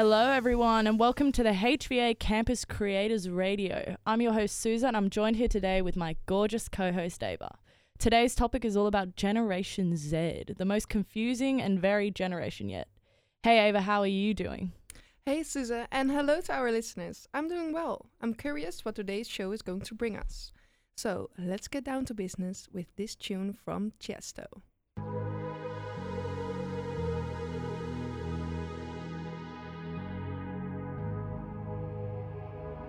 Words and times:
Hello, 0.00 0.30
everyone, 0.30 0.86
and 0.86 0.96
welcome 0.96 1.32
to 1.32 1.42
the 1.42 1.50
HVA 1.50 2.20
Campus 2.20 2.64
Creators 2.64 3.28
Radio. 3.28 3.96
I'm 4.06 4.20
your 4.20 4.32
host, 4.32 4.60
Susan, 4.60 4.86
and 4.86 4.96
I'm 4.96 5.10
joined 5.10 5.34
here 5.34 5.48
today 5.48 5.82
with 5.82 5.96
my 5.96 6.14
gorgeous 6.26 6.68
co 6.68 6.92
host, 6.92 7.20
Ava. 7.20 7.58
Today's 7.98 8.36
topic 8.36 8.64
is 8.64 8.76
all 8.76 8.86
about 8.86 9.16
Generation 9.16 9.96
Z, 9.96 10.44
the 10.56 10.64
most 10.64 10.88
confusing 10.88 11.60
and 11.60 11.80
varied 11.80 12.14
generation 12.14 12.68
yet. 12.68 12.86
Hey, 13.42 13.58
Ava, 13.68 13.80
how 13.80 14.02
are 14.02 14.06
you 14.06 14.34
doing? 14.34 14.70
Hey, 15.26 15.42
Susan, 15.42 15.88
and 15.90 16.12
hello 16.12 16.42
to 16.42 16.52
our 16.52 16.70
listeners. 16.70 17.26
I'm 17.34 17.48
doing 17.48 17.72
well. 17.72 18.06
I'm 18.20 18.34
curious 18.34 18.84
what 18.84 18.94
today's 18.94 19.28
show 19.28 19.50
is 19.50 19.62
going 19.62 19.80
to 19.80 19.96
bring 19.96 20.16
us. 20.16 20.52
So 20.96 21.28
let's 21.36 21.66
get 21.66 21.82
down 21.82 22.04
to 22.04 22.14
business 22.14 22.68
with 22.72 22.86
this 22.94 23.16
tune 23.16 23.52
from 23.52 23.94
Chesto. 23.98 24.46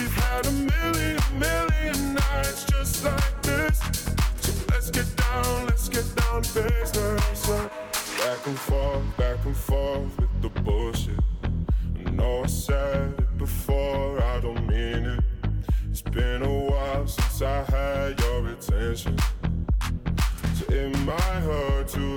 We've 0.00 0.14
had 0.14 0.46
a 0.46 0.52
million, 0.52 1.18
million 1.38 2.14
nights 2.14 2.64
just 2.64 3.04
like 3.04 3.42
this. 3.42 3.78
So 4.40 4.50
let's 4.70 4.90
get 4.90 5.04
down, 5.14 5.66
let's 5.66 5.90
get 5.90 6.06
down 6.16 6.40
to. 6.40 6.62
Back 8.18 8.46
and 8.46 8.58
forth, 8.58 9.16
back 9.18 9.44
and 9.44 9.54
forth 9.54 10.18
with 10.18 10.40
the 10.40 10.48
bullshit. 10.62 11.20
I 12.06 12.10
know 12.12 12.44
I 12.44 12.46
said 12.46 13.12
it 13.18 13.36
before, 13.36 14.22
I 14.22 14.40
don't 14.40 14.66
mean 14.66 15.04
it. 15.04 15.24
It's 15.90 16.00
been 16.00 16.44
a 16.44 16.58
while 16.70 17.06
since 17.06 17.42
I 17.42 17.62
had 17.64 18.18
your 18.20 18.48
attention. 18.48 19.18
So 20.54 20.64
it 20.70 20.98
might 21.00 21.40
hurt 21.42 21.88
to 21.88 22.16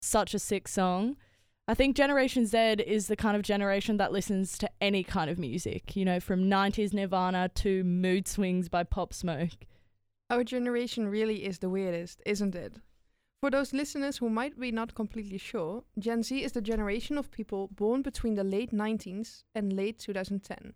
Such 0.00 0.34
a 0.34 0.40
sick 0.40 0.66
song. 0.66 1.16
I 1.68 1.74
think 1.74 1.96
Generation 1.96 2.46
Z 2.46 2.58
is 2.84 3.06
the 3.06 3.14
kind 3.14 3.36
of 3.36 3.42
generation 3.42 3.98
that 3.98 4.10
listens 4.10 4.58
to 4.58 4.68
any 4.80 5.04
kind 5.04 5.30
of 5.30 5.38
music, 5.38 5.94
you 5.94 6.04
know, 6.04 6.18
from 6.18 6.50
90s 6.50 6.92
Nirvana 6.92 7.48
to 7.54 7.84
mood 7.84 8.26
swings 8.26 8.68
by 8.68 8.82
Pop 8.82 9.14
Smoke. 9.14 9.50
Our 10.28 10.42
generation 10.42 11.06
really 11.06 11.44
is 11.44 11.60
the 11.60 11.70
weirdest, 11.70 12.20
isn't 12.26 12.56
it? 12.56 12.74
For 13.40 13.50
those 13.50 13.72
listeners 13.72 14.18
who 14.18 14.28
might 14.28 14.60
be 14.60 14.70
not 14.70 14.94
completely 14.94 15.38
sure, 15.38 15.84
Gen 15.98 16.22
Z 16.22 16.44
is 16.44 16.52
the 16.52 16.60
generation 16.60 17.16
of 17.16 17.30
people 17.30 17.68
born 17.68 18.02
between 18.02 18.34
the 18.34 18.44
late 18.44 18.70
90s 18.70 19.44
and 19.54 19.72
late 19.72 19.98
2010. 19.98 20.74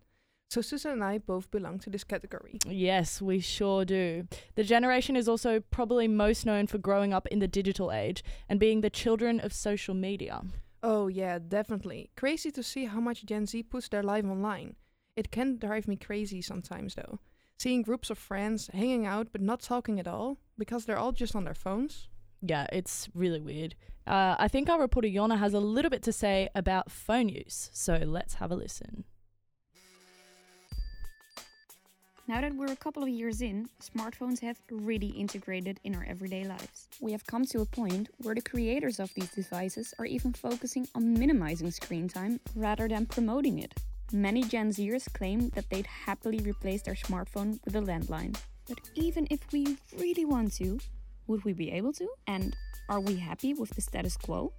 So 0.49 0.61
Susan 0.61 0.93
and 0.93 1.03
I 1.03 1.19
both 1.19 1.51
belong 1.51 1.77
to 1.79 1.91
this 1.91 2.03
category. 2.03 2.57
Yes, 2.67 3.21
we 3.21 3.39
sure 3.39 3.85
do. 3.85 4.27
The 4.55 4.63
generation 4.63 5.15
is 5.15 5.29
also 5.29 5.59
probably 5.59 6.07
most 6.07 6.43
known 6.43 6.65
for 6.65 6.79
growing 6.79 7.13
up 7.13 7.27
in 7.27 7.37
the 7.37 7.47
digital 7.47 7.91
age 7.91 8.23
and 8.49 8.59
being 8.59 8.81
the 8.81 8.89
children 8.89 9.39
of 9.39 9.53
social 9.53 9.93
media. 9.93 10.41
Oh, 10.81 11.07
yeah, 11.07 11.37
definitely. 11.37 12.09
Crazy 12.17 12.49
to 12.49 12.63
see 12.63 12.85
how 12.85 12.99
much 12.99 13.25
Gen 13.27 13.45
Z 13.45 13.61
puts 13.63 13.89
their 13.89 14.03
life 14.03 14.25
online. 14.25 14.75
It 15.15 15.29
can 15.29 15.57
drive 15.57 15.87
me 15.87 15.97
crazy 15.97 16.41
sometimes, 16.41 16.95
though. 16.95 17.19
Seeing 17.59 17.83
groups 17.83 18.09
of 18.09 18.17
friends 18.17 18.71
hanging 18.73 19.05
out 19.05 19.27
but 19.31 19.41
not 19.41 19.61
talking 19.61 19.99
at 19.99 20.07
all 20.07 20.39
because 20.57 20.85
they're 20.85 20.97
all 20.97 21.11
just 21.11 21.35
on 21.35 21.43
their 21.43 21.53
phones. 21.53 22.07
Yeah, 22.41 22.67
it's 22.71 23.09
really 23.13 23.41
weird. 23.41 23.75
Uh, 24.07 24.35
I 24.37 24.47
think 24.47 24.69
our 24.69 24.79
reporter 24.79 25.07
Yona 25.07 25.39
has 25.39 25.53
a 25.53 25.59
little 25.59 25.89
bit 25.89 26.03
to 26.03 26.11
say 26.11 26.49
about 26.53 26.91
phone 26.91 27.29
use, 27.29 27.69
so 27.73 27.95
let's 27.95 28.35
have 28.35 28.51
a 28.51 28.55
listen. 28.55 29.03
Now 32.27 32.41
that 32.41 32.55
we're 32.55 32.71
a 32.71 32.75
couple 32.75 33.03
of 33.03 33.09
years 33.09 33.41
in, 33.43 33.69
smartphones 33.79 34.39
have 34.39 34.59
really 34.71 35.09
integrated 35.09 35.79
in 35.83 35.95
our 35.95 36.03
everyday 36.09 36.43
lives. 36.43 36.87
We 36.99 37.11
have 37.11 37.25
come 37.27 37.45
to 37.45 37.61
a 37.61 37.65
point 37.65 38.09
where 38.17 38.33
the 38.33 38.41
creators 38.41 38.99
of 38.99 39.13
these 39.13 39.29
devices 39.29 39.93
are 39.99 40.05
even 40.05 40.33
focusing 40.33 40.87
on 40.95 41.13
minimizing 41.13 41.69
screen 41.69 42.07
time 42.07 42.39
rather 42.55 42.87
than 42.87 43.05
promoting 43.05 43.59
it. 43.59 43.75
Many 44.11 44.41
Gen 44.43 44.71
Zers 44.71 45.11
claim 45.13 45.49
that 45.49 45.69
they'd 45.69 45.85
happily 45.85 46.39
replace 46.39 46.81
their 46.81 46.95
smartphone 46.95 47.59
with 47.63 47.75
a 47.75 47.81
landline. 47.81 48.35
But 48.67 48.79
even 48.95 49.27
if 49.29 49.41
we 49.51 49.77
really 49.99 50.25
want 50.25 50.53
to, 50.55 50.79
would 51.27 51.43
we 51.43 51.53
be 51.53 51.71
able 51.71 51.93
to? 51.93 52.07
And 52.27 52.55
are 52.89 52.99
we 52.99 53.15
happy 53.17 53.53
with 53.53 53.71
the 53.71 53.81
status 53.81 54.17
quo? 54.17 54.53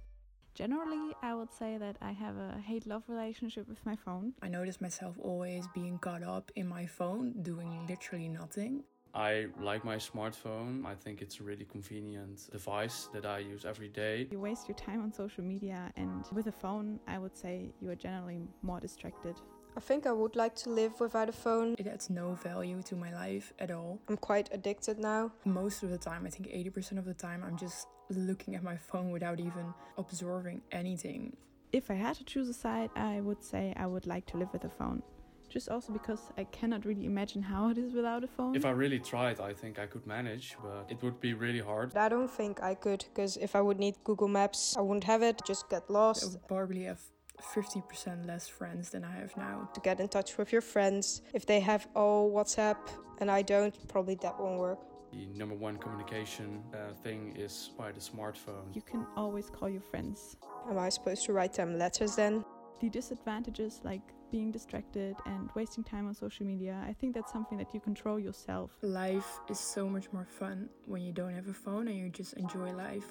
Generally, 0.55 1.13
I 1.21 1.35
would 1.35 1.53
say 1.53 1.77
that 1.77 1.97
I 2.01 2.11
have 2.13 2.35
a 2.35 2.59
hate 2.65 2.87
love 2.87 3.03
relationship 3.07 3.67
with 3.67 3.85
my 3.85 3.95
phone. 3.95 4.33
I 4.41 4.47
notice 4.47 4.81
myself 4.81 5.15
always 5.21 5.67
being 5.75 5.99
caught 5.99 6.23
up 6.23 6.51
in 6.55 6.67
my 6.67 6.87
phone, 6.87 7.33
doing 7.43 7.85
literally 7.87 8.27
nothing. 8.27 8.83
I 9.13 9.47
like 9.59 9.85
my 9.85 9.97
smartphone. 9.97 10.85
I 10.85 10.95
think 10.95 11.21
it's 11.21 11.39
a 11.39 11.43
really 11.43 11.65
convenient 11.65 12.49
device 12.51 13.07
that 13.13 13.25
I 13.25 13.39
use 13.39 13.65
every 13.65 13.87
day. 13.87 14.27
You 14.31 14.39
waste 14.39 14.67
your 14.67 14.75
time 14.75 15.01
on 15.01 15.13
social 15.13 15.43
media, 15.43 15.91
and 15.95 16.25
with 16.33 16.47
a 16.47 16.51
phone, 16.51 16.99
I 17.07 17.17
would 17.17 17.35
say 17.37 17.71
you 17.79 17.89
are 17.89 17.95
generally 17.95 18.39
more 18.61 18.79
distracted. 18.79 19.35
I 19.77 19.79
think 19.79 20.07
I 20.07 20.11
would 20.11 20.35
like 20.35 20.55
to 20.55 20.71
live 20.71 20.99
without 20.99 21.29
a 21.29 21.31
phone. 21.31 21.75
It 21.77 21.85
adds 21.85 22.09
no 22.09 22.33
value 22.33 22.81
to 22.81 22.95
my 22.95 23.13
life 23.13 23.53
at 23.59 23.69
all. 23.69 23.99
I'm 24.09 24.17
quite 24.17 24.49
addicted 24.51 24.97
now. 24.97 25.31
Most 25.45 25.83
of 25.83 25.91
the 25.91 25.99
time, 25.99 26.25
I 26.25 26.31
think 26.31 26.49
80% 26.49 26.97
of 26.97 27.05
the 27.05 27.13
time, 27.13 27.43
I'm 27.45 27.55
just 27.55 27.87
looking 28.09 28.55
at 28.55 28.63
my 28.63 28.75
phone 28.75 29.11
without 29.11 29.39
even 29.39 29.75
observing 29.99 30.63
anything. 30.71 31.37
If 31.71 31.91
I 31.91 31.93
had 31.93 32.15
to 32.15 32.23
choose 32.23 32.49
a 32.49 32.55
side, 32.55 32.89
I 32.95 33.21
would 33.21 33.43
say 33.43 33.75
I 33.77 33.85
would 33.85 34.07
like 34.07 34.25
to 34.31 34.37
live 34.37 34.51
with 34.51 34.63
a 34.63 34.69
phone. 34.69 35.03
Just 35.47 35.69
also 35.69 35.93
because 35.93 36.31
I 36.39 36.45
cannot 36.45 36.83
really 36.83 37.05
imagine 37.05 37.43
how 37.43 37.69
it 37.69 37.77
is 37.77 37.93
without 37.93 38.23
a 38.23 38.27
phone. 38.27 38.55
If 38.55 38.65
I 38.65 38.71
really 38.71 38.99
tried, 38.99 39.39
I 39.39 39.53
think 39.53 39.77
I 39.77 39.85
could 39.85 40.07
manage, 40.07 40.57
but 40.63 40.87
it 40.89 41.03
would 41.03 41.21
be 41.21 41.35
really 41.35 41.61
hard. 41.61 41.95
I 41.95 42.09
don't 42.09 42.31
think 42.31 42.63
I 42.63 42.73
could, 42.73 43.05
because 43.13 43.37
if 43.37 43.55
I 43.55 43.61
would 43.61 43.77
need 43.77 43.95
Google 44.03 44.27
Maps, 44.27 44.75
I 44.75 44.81
wouldn't 44.81 45.03
have 45.03 45.21
it, 45.21 45.39
just 45.45 45.69
get 45.69 45.87
lost. 45.87 46.23
I 46.23 46.27
would 46.31 46.47
probably 46.47 46.83
have 46.85 46.99
50% 47.41 48.25
less 48.25 48.47
friends 48.47 48.89
than 48.89 49.03
I 49.03 49.11
have 49.11 49.35
now. 49.37 49.69
To 49.73 49.79
get 49.81 49.99
in 49.99 50.07
touch 50.07 50.37
with 50.37 50.51
your 50.51 50.61
friends, 50.61 51.21
if 51.33 51.45
they 51.45 51.59
have 51.59 51.87
all 51.95 52.31
WhatsApp 52.31 52.77
and 53.19 53.29
I 53.31 53.41
don't, 53.41 53.75
probably 53.87 54.15
that 54.15 54.39
won't 54.39 54.59
work. 54.59 54.79
The 55.11 55.25
number 55.27 55.55
one 55.55 55.77
communication 55.77 56.63
uh, 56.73 56.93
thing 57.03 57.33
is 57.37 57.71
by 57.77 57.91
the 57.91 57.99
smartphone. 57.99 58.73
You 58.73 58.81
can 58.81 59.05
always 59.15 59.49
call 59.49 59.69
your 59.69 59.81
friends. 59.81 60.35
Am 60.69 60.77
I 60.77 60.89
supposed 60.89 61.25
to 61.25 61.33
write 61.33 61.53
them 61.53 61.77
letters 61.77 62.15
then? 62.15 62.43
The 62.81 62.89
disadvantages, 62.89 63.81
like 63.83 64.01
being 64.31 64.51
distracted 64.51 65.15
and 65.25 65.49
wasting 65.55 65.83
time 65.83 66.07
on 66.07 66.13
social 66.13 66.45
media, 66.45 66.83
I 66.87 66.93
think 66.93 67.15
that's 67.15 67.31
something 67.31 67.57
that 67.57 67.73
you 67.73 67.79
control 67.79 68.19
yourself. 68.19 68.71
Life 68.81 69.39
is 69.49 69.59
so 69.59 69.87
much 69.87 70.11
more 70.11 70.25
fun 70.25 70.69
when 70.85 71.01
you 71.01 71.13
don't 71.13 71.33
have 71.33 71.47
a 71.47 71.53
phone 71.53 71.87
and 71.87 71.97
you 71.97 72.09
just 72.09 72.33
enjoy 72.33 72.71
life. 72.73 73.05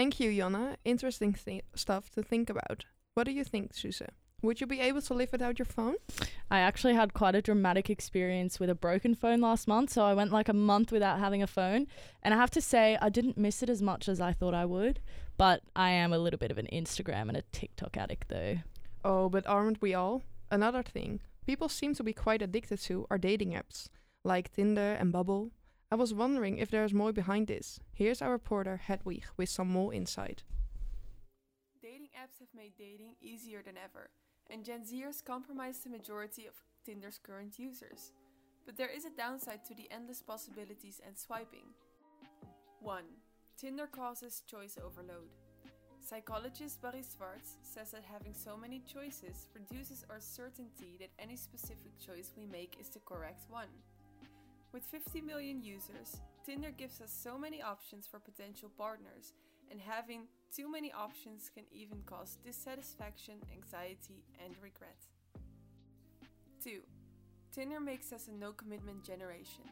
Thank 0.00 0.18
you, 0.18 0.30
Jonna. 0.30 0.76
Interesting 0.82 1.34
th- 1.34 1.62
stuff 1.74 2.08
to 2.12 2.22
think 2.22 2.48
about. 2.48 2.86
What 3.12 3.24
do 3.24 3.32
you 3.32 3.44
think, 3.44 3.74
Suze? 3.74 4.00
Would 4.40 4.58
you 4.58 4.66
be 4.66 4.80
able 4.80 5.02
to 5.02 5.12
live 5.12 5.30
without 5.30 5.58
your 5.58 5.66
phone? 5.66 5.96
I 6.50 6.60
actually 6.60 6.94
had 6.94 7.12
quite 7.12 7.34
a 7.34 7.42
dramatic 7.42 7.90
experience 7.90 8.58
with 8.58 8.70
a 8.70 8.74
broken 8.74 9.14
phone 9.14 9.42
last 9.42 9.68
month, 9.68 9.90
so 9.90 10.02
I 10.02 10.14
went 10.14 10.32
like 10.32 10.48
a 10.48 10.54
month 10.54 10.90
without 10.90 11.18
having 11.18 11.42
a 11.42 11.46
phone. 11.46 11.86
And 12.22 12.32
I 12.32 12.38
have 12.38 12.50
to 12.52 12.62
say, 12.62 12.96
I 13.02 13.10
didn't 13.10 13.36
miss 13.36 13.62
it 13.62 13.68
as 13.68 13.82
much 13.82 14.08
as 14.08 14.22
I 14.22 14.32
thought 14.32 14.54
I 14.54 14.64
would, 14.64 15.00
but 15.36 15.60
I 15.76 15.90
am 15.90 16.14
a 16.14 16.18
little 16.18 16.38
bit 16.38 16.50
of 16.50 16.56
an 16.56 16.68
Instagram 16.72 17.28
and 17.28 17.36
a 17.36 17.44
TikTok 17.52 17.98
addict 17.98 18.30
though. 18.30 18.56
Oh, 19.04 19.28
but 19.28 19.46
aren't 19.46 19.82
we 19.82 19.92
all? 19.92 20.22
Another 20.50 20.82
thing 20.82 21.20
people 21.44 21.68
seem 21.68 21.94
to 21.96 22.02
be 22.02 22.14
quite 22.14 22.40
addicted 22.40 22.80
to 22.84 23.06
are 23.10 23.18
dating 23.18 23.52
apps, 23.52 23.88
like 24.24 24.50
Tinder 24.50 24.96
and 24.98 25.12
Bubble. 25.12 25.50
I 25.92 25.96
was 25.96 26.14
wondering 26.14 26.58
if 26.58 26.70
there's 26.70 26.94
more 26.94 27.12
behind 27.12 27.48
this. 27.48 27.80
Here's 27.92 28.22
our 28.22 28.30
reporter 28.30 28.76
Hedwig 28.76 29.24
with 29.36 29.48
some 29.48 29.66
more 29.66 29.92
insight. 29.92 30.44
Dating 31.82 32.10
apps 32.14 32.38
have 32.38 32.54
made 32.54 32.74
dating 32.78 33.16
easier 33.20 33.60
than 33.60 33.74
ever, 33.76 34.10
and 34.48 34.64
Gen 34.64 34.84
Zers 34.84 35.24
compromise 35.24 35.80
the 35.80 35.90
majority 35.90 36.46
of 36.46 36.54
Tinder's 36.86 37.18
current 37.18 37.58
users. 37.58 38.12
But 38.64 38.76
there 38.76 38.88
is 38.88 39.04
a 39.04 39.10
downside 39.10 39.64
to 39.64 39.74
the 39.74 39.88
endless 39.90 40.22
possibilities 40.22 41.00
and 41.04 41.18
swiping. 41.18 41.74
1. 42.82 43.02
Tinder 43.56 43.88
causes 43.88 44.44
choice 44.46 44.78
overload. 44.78 45.30
Psychologist 45.98 46.80
Barry 46.80 47.02
Schwartz 47.02 47.56
says 47.62 47.90
that 47.90 48.04
having 48.04 48.32
so 48.32 48.56
many 48.56 48.80
choices 48.86 49.48
reduces 49.54 50.04
our 50.08 50.20
certainty 50.20 50.96
that 51.00 51.10
any 51.18 51.34
specific 51.34 51.98
choice 51.98 52.32
we 52.36 52.46
make 52.46 52.76
is 52.80 52.90
the 52.90 53.00
correct 53.00 53.50
one. 53.50 53.68
With 54.72 54.84
50 54.84 55.20
million 55.20 55.62
users, 55.62 56.20
Tinder 56.46 56.70
gives 56.70 57.00
us 57.00 57.10
so 57.10 57.36
many 57.36 57.60
options 57.60 58.06
for 58.06 58.20
potential 58.20 58.70
partners, 58.78 59.32
and 59.70 59.80
having 59.80 60.28
too 60.54 60.70
many 60.70 60.92
options 60.92 61.50
can 61.52 61.64
even 61.72 62.02
cause 62.06 62.38
dissatisfaction, 62.44 63.34
anxiety, 63.52 64.24
and 64.44 64.54
regret. 64.62 64.96
2. 66.62 66.80
Tinder 67.52 67.80
makes 67.80 68.12
us 68.12 68.28
a 68.28 68.32
no 68.32 68.52
commitment 68.52 69.04
generation. 69.04 69.64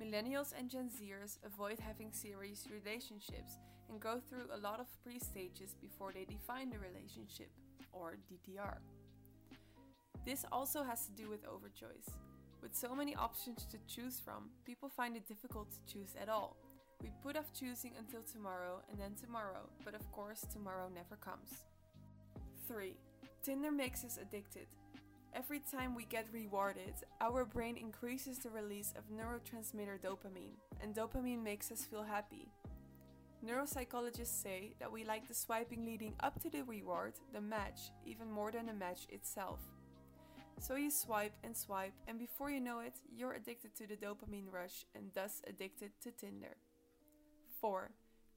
Millennials 0.00 0.52
and 0.56 0.68
Gen 0.68 0.90
Zers 0.90 1.38
avoid 1.44 1.78
having 1.80 2.12
serious 2.12 2.66
relationships 2.70 3.58
and 3.88 3.98
go 3.98 4.20
through 4.20 4.46
a 4.52 4.58
lot 4.58 4.78
of 4.78 4.86
pre 5.02 5.18
stages 5.18 5.74
before 5.80 6.12
they 6.12 6.24
define 6.24 6.68
the 6.68 6.78
relationship, 6.78 7.50
or 7.92 8.18
DTR. 8.30 8.78
This 10.26 10.44
also 10.52 10.82
has 10.82 11.06
to 11.06 11.12
do 11.12 11.30
with 11.30 11.46
overchoice. 11.46 12.12
With 12.62 12.74
so 12.74 12.94
many 12.94 13.14
options 13.14 13.66
to 13.66 13.78
choose 13.86 14.20
from, 14.20 14.50
people 14.64 14.88
find 14.88 15.16
it 15.16 15.28
difficult 15.28 15.68
to 15.70 15.92
choose 15.92 16.14
at 16.20 16.28
all. 16.28 16.56
We 17.02 17.12
put 17.22 17.36
off 17.36 17.52
choosing 17.52 17.92
until 17.98 18.22
tomorrow 18.22 18.82
and 18.90 19.00
then 19.00 19.14
tomorrow, 19.14 19.68
but 19.84 19.94
of 19.94 20.10
course, 20.10 20.44
tomorrow 20.52 20.88
never 20.92 21.16
comes. 21.16 21.64
3. 22.66 22.96
Tinder 23.44 23.70
makes 23.70 24.04
us 24.04 24.18
addicted. 24.20 24.66
Every 25.34 25.60
time 25.60 25.94
we 25.94 26.04
get 26.04 26.26
rewarded, 26.32 26.94
our 27.20 27.44
brain 27.44 27.76
increases 27.76 28.38
the 28.38 28.50
release 28.50 28.92
of 28.96 29.04
neurotransmitter 29.14 30.00
dopamine, 30.00 30.56
and 30.82 30.94
dopamine 30.94 31.42
makes 31.42 31.70
us 31.70 31.84
feel 31.84 32.02
happy. 32.02 32.48
Neuropsychologists 33.46 34.42
say 34.42 34.72
that 34.80 34.90
we 34.90 35.04
like 35.04 35.28
the 35.28 35.34
swiping 35.34 35.84
leading 35.84 36.14
up 36.20 36.42
to 36.42 36.50
the 36.50 36.62
reward, 36.62 37.12
the 37.32 37.40
match, 37.40 37.92
even 38.04 38.28
more 38.28 38.50
than 38.50 38.66
the 38.66 38.72
match 38.72 39.06
itself. 39.10 39.60
So 40.60 40.74
you 40.74 40.90
swipe 40.90 41.34
and 41.44 41.56
swipe, 41.56 41.94
and 42.08 42.18
before 42.18 42.50
you 42.50 42.60
know 42.60 42.80
it, 42.80 42.94
you're 43.16 43.32
addicted 43.34 43.76
to 43.76 43.86
the 43.86 43.96
dopamine 43.96 44.52
rush 44.52 44.86
and 44.94 45.10
thus 45.14 45.40
addicted 45.46 45.92
to 46.02 46.10
Tinder. 46.10 46.56
4. 47.60 47.92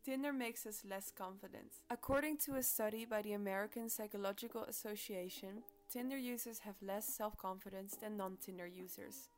Tinder 0.05 0.31
makes 0.31 0.65
us 0.65 0.83
less 0.87 1.11
confident. 1.11 1.71
According 1.89 2.37
to 2.45 2.55
a 2.55 2.63
study 2.63 3.05
by 3.05 3.21
the 3.23 3.33
American 3.33 3.89
Psychological 3.89 4.63
Association, 4.63 5.63
Tinder 5.91 6.17
users 6.17 6.59
have 6.59 6.75
less 6.81 7.05
self 7.07 7.37
confidence 7.37 7.97
than 7.99 8.17
non 8.17 8.37
Tinder 8.37 8.67
users. 8.67 9.29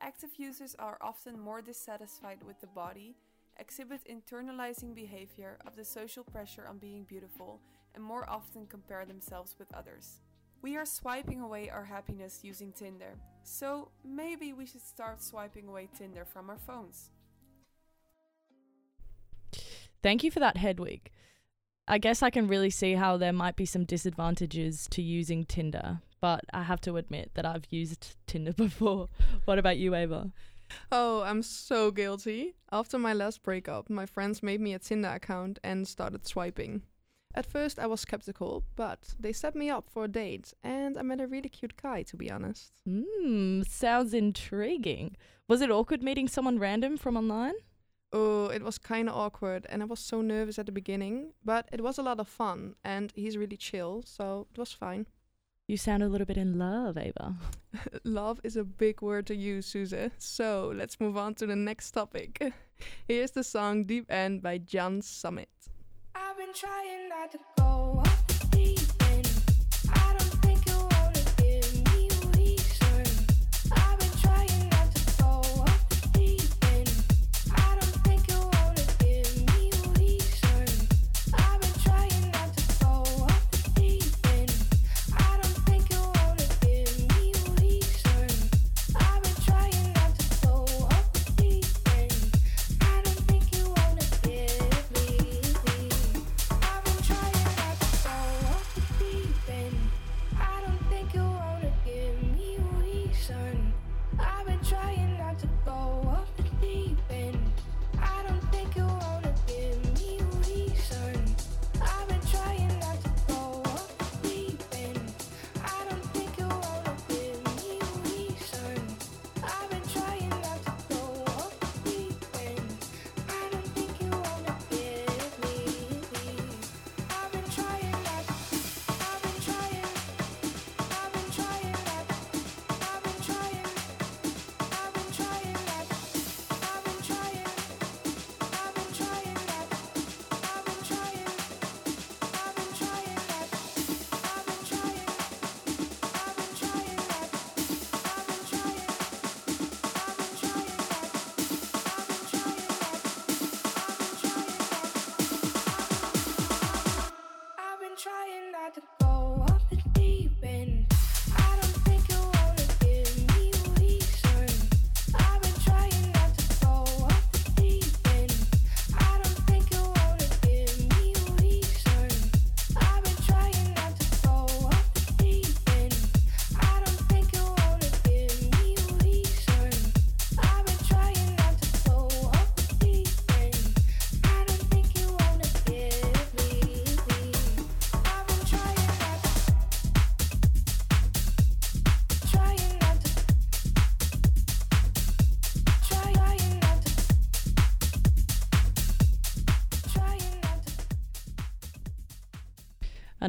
Active 0.00 0.30
users 0.36 0.74
are 0.78 0.98
often 1.00 1.38
more 1.38 1.62
dissatisfied 1.62 2.42
with 2.46 2.60
the 2.60 2.66
body, 2.66 3.16
exhibit 3.58 4.00
internalizing 4.08 4.94
behavior 4.94 5.58
of 5.66 5.74
the 5.74 5.84
social 5.84 6.24
pressure 6.24 6.66
on 6.68 6.78
being 6.78 7.04
beautiful, 7.04 7.60
and 7.94 8.04
more 8.04 8.28
often 8.28 8.66
compare 8.66 9.04
themselves 9.04 9.56
with 9.58 9.72
others. 9.74 10.20
We 10.62 10.76
are 10.76 10.84
swiping 10.84 11.40
away 11.40 11.70
our 11.70 11.84
happiness 11.84 12.40
using 12.42 12.72
Tinder, 12.72 13.14
so 13.42 13.90
maybe 14.04 14.52
we 14.52 14.66
should 14.66 14.82
start 14.82 15.22
swiping 15.22 15.68
away 15.68 15.88
Tinder 15.96 16.26
from 16.26 16.50
our 16.50 16.58
phones. 16.58 17.10
Thank 20.02 20.22
you 20.22 20.30
for 20.30 20.40
that, 20.40 20.58
Hedwig. 20.58 21.10
I 21.88 21.98
guess 21.98 22.22
I 22.22 22.30
can 22.30 22.46
really 22.46 22.70
see 22.70 22.92
how 22.92 23.16
there 23.16 23.32
might 23.32 23.56
be 23.56 23.64
some 23.64 23.84
disadvantages 23.84 24.86
to 24.90 25.02
using 25.02 25.44
Tinder, 25.44 26.00
but 26.20 26.44
I 26.52 26.62
have 26.62 26.80
to 26.82 26.96
admit 26.98 27.32
that 27.34 27.46
I've 27.46 27.66
used 27.70 28.16
Tinder 28.26 28.52
before. 28.56 29.08
what 29.46 29.58
about 29.58 29.78
you, 29.78 29.94
Ava? 29.94 30.30
Oh, 30.92 31.22
I'm 31.22 31.42
so 31.42 31.90
guilty. 31.90 32.54
After 32.70 32.98
my 32.98 33.12
last 33.12 33.42
breakup, 33.42 33.90
my 33.90 34.06
friends 34.06 34.42
made 34.42 34.60
me 34.60 34.74
a 34.74 34.78
Tinder 34.78 35.08
account 35.08 35.58
and 35.64 35.88
started 35.88 36.26
swiping. 36.26 36.82
At 37.34 37.46
first, 37.46 37.78
I 37.78 37.86
was 37.86 38.00
skeptical, 38.00 38.64
but 38.74 39.14
they 39.18 39.32
set 39.32 39.54
me 39.54 39.70
up 39.70 39.88
for 39.88 40.04
a 40.04 40.08
date, 40.08 40.52
and 40.64 40.98
I 40.98 41.02
met 41.02 41.20
a 41.20 41.28
really 41.28 41.48
cute 41.48 41.80
guy, 41.80 42.02
to 42.02 42.16
be 42.16 42.30
honest. 42.30 42.72
Hmm, 42.84 43.62
sounds 43.62 44.12
intriguing. 44.12 45.16
Was 45.46 45.60
it 45.60 45.70
awkward 45.70 46.02
meeting 46.02 46.26
someone 46.26 46.58
random 46.58 46.96
from 46.96 47.16
online? 47.16 47.54
Oh, 48.12 48.46
it 48.46 48.62
was 48.62 48.78
kind 48.78 49.08
of 49.08 49.14
awkward, 49.14 49.66
and 49.68 49.80
I 49.82 49.84
was 49.84 50.00
so 50.00 50.20
nervous 50.20 50.58
at 50.58 50.66
the 50.66 50.72
beginning, 50.72 51.32
but 51.44 51.68
it 51.72 51.80
was 51.80 51.98
a 51.98 52.02
lot 52.02 52.18
of 52.18 52.26
fun, 52.26 52.74
and 52.82 53.12
he's 53.14 53.36
really 53.36 53.56
chill, 53.56 54.02
so 54.04 54.48
it 54.52 54.58
was 54.58 54.72
fine. 54.72 55.06
You 55.68 55.76
sound 55.76 56.02
a 56.02 56.08
little 56.08 56.26
bit 56.26 56.36
in 56.36 56.58
love, 56.58 56.98
Ava. 56.98 57.36
love 58.04 58.40
is 58.42 58.56
a 58.56 58.64
big 58.64 59.02
word 59.02 59.28
to 59.28 59.36
use, 59.36 59.66
Suze. 59.66 60.10
So 60.18 60.72
let's 60.74 60.98
move 60.98 61.16
on 61.16 61.36
to 61.36 61.46
the 61.46 61.54
next 61.54 61.92
topic. 61.92 62.52
Here's 63.06 63.30
the 63.30 63.44
song 63.44 63.84
Deep 63.84 64.10
End 64.10 64.42
by 64.42 64.58
Jan 64.58 65.00
Summit. 65.00 65.48
Been 66.40 66.54
trying 66.54 67.10
not 67.10 67.30
to 67.32 67.38
go 67.58 67.79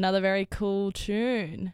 Another 0.02 0.20
very 0.20 0.48
cool 0.48 0.92
tune. 0.92 1.74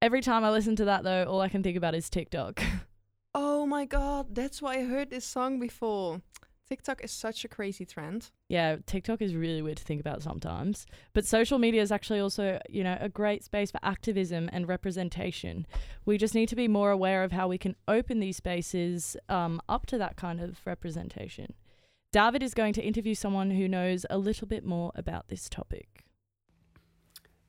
Every 0.00 0.22
time 0.22 0.42
I 0.42 0.50
listen 0.50 0.74
to 0.76 0.86
that, 0.86 1.04
though, 1.04 1.24
all 1.24 1.42
I 1.42 1.50
can 1.50 1.62
think 1.62 1.76
about 1.76 1.94
is 1.94 2.08
TikTok. 2.08 2.62
Oh 3.34 3.66
my 3.66 3.84
god, 3.84 4.34
that's 4.34 4.60
why 4.60 4.76
I 4.76 4.84
heard 4.84 5.10
this 5.10 5.24
song 5.24 5.58
before. 5.60 6.20
TikTok 6.68 7.04
is 7.04 7.10
such 7.10 7.44
a 7.44 7.48
crazy 7.48 7.84
trend. 7.84 8.30
yeah, 8.48 8.76
TikTok 8.86 9.20
is 9.22 9.34
really 9.34 9.60
weird 9.62 9.76
to 9.78 9.84
think 9.84 10.00
about 10.00 10.22
sometimes. 10.22 10.86
But 11.12 11.26
social 11.26 11.58
media 11.58 11.82
is 11.82 11.92
actually 11.92 12.20
also, 12.20 12.58
you 12.68 12.82
know, 12.84 12.96
a 13.00 13.08
great 13.08 13.44
space 13.44 13.70
for 13.70 13.80
activism 13.82 14.50
and 14.52 14.66
representation. 14.68 15.66
We 16.06 16.16
just 16.18 16.34
need 16.34 16.48
to 16.48 16.56
be 16.56 16.68
more 16.68 16.90
aware 16.90 17.22
of 17.22 17.32
how 17.32 17.48
we 17.48 17.58
can 17.58 17.76
open 17.86 18.20
these 18.20 18.38
spaces 18.38 19.16
um, 19.28 19.60
up 19.68 19.86
to 19.86 19.98
that 19.98 20.16
kind 20.16 20.40
of 20.40 20.60
representation. 20.66 21.52
David 22.12 22.42
is 22.42 22.54
going 22.54 22.72
to 22.74 22.82
interview 22.82 23.14
someone 23.14 23.50
who 23.50 23.68
knows 23.68 24.06
a 24.08 24.16
little 24.16 24.46
bit 24.46 24.64
more 24.64 24.92
about 24.94 25.28
this 25.28 25.50
topic. 25.50 26.04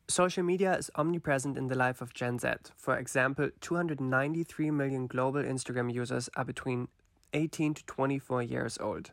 Social 0.10 0.44
media 0.44 0.76
is 0.78 0.92
omnipresent 0.96 1.58
in 1.58 1.68
the 1.68 1.76
life 1.76 2.02
of 2.02 2.14
Gen 2.14 2.38
Z. 2.38 2.50
For 2.76 2.98
example, 2.98 3.50
293 3.62 4.70
million 4.70 5.08
global 5.08 5.42
Instagram 5.42 5.94
users 5.94 6.30
are 6.36 6.44
between 6.44 6.90
18 7.34 7.74
to 7.76 7.86
24 7.86 8.44
years 8.44 8.78
old. 8.80 9.12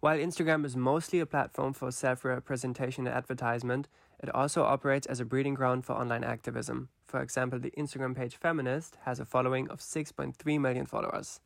While 0.00 0.18
Instagram 0.18 0.66
is 0.66 0.76
mostly 0.76 1.20
a 1.20 1.26
platform 1.26 1.72
for 1.72 1.92
self 1.92 2.24
representation 2.24 3.06
and 3.06 3.16
advertisement, 3.16 3.86
it 4.20 4.34
also 4.34 4.64
operates 4.64 5.06
as 5.06 5.20
a 5.20 5.24
breeding 5.24 5.54
ground 5.54 5.84
for 5.84 5.92
online 5.92 6.24
activism. 6.24 6.88
For 7.06 7.22
example, 7.22 7.60
the 7.60 7.72
Instagram 7.78 8.16
page 8.16 8.36
Feminist 8.36 8.98
has 9.04 9.20
a 9.20 9.24
following 9.24 9.70
of 9.70 9.78
6.3 9.78 10.60
million 10.60 10.84
followers. 10.84 11.40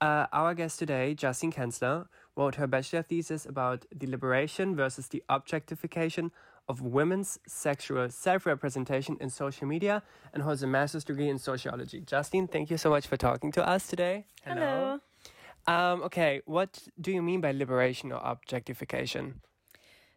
Uh, 0.00 0.26
our 0.32 0.54
guest 0.54 0.78
today, 0.80 1.14
Justine 1.14 1.52
Kensler, 1.52 2.08
wrote 2.36 2.56
her 2.56 2.66
bachelor 2.66 3.02
thesis 3.02 3.46
about 3.46 3.86
the 3.94 4.08
liberation 4.08 4.74
versus 4.74 5.08
the 5.08 5.22
objectification 5.28 6.32
of 6.68 6.80
women's 6.80 7.38
sexual 7.46 8.08
self 8.10 8.46
representation 8.46 9.16
in 9.20 9.30
social 9.30 9.66
media 9.66 10.02
and 10.32 10.42
holds 10.42 10.62
a 10.62 10.66
master's 10.66 11.04
degree 11.04 11.28
in 11.28 11.38
sociology. 11.38 12.00
Justine, 12.00 12.46
thank 12.46 12.70
you 12.70 12.78
so 12.78 12.90
much 12.90 13.06
for 13.06 13.16
talking 13.16 13.52
to 13.52 13.68
us 13.68 13.86
today. 13.86 14.26
Hello. 14.44 15.00
Um, 15.66 16.02
okay, 16.02 16.42
what 16.44 16.88
do 17.00 17.10
you 17.10 17.22
mean 17.22 17.40
by 17.40 17.52
liberation 17.52 18.12
or 18.12 18.20
objectification? 18.22 19.40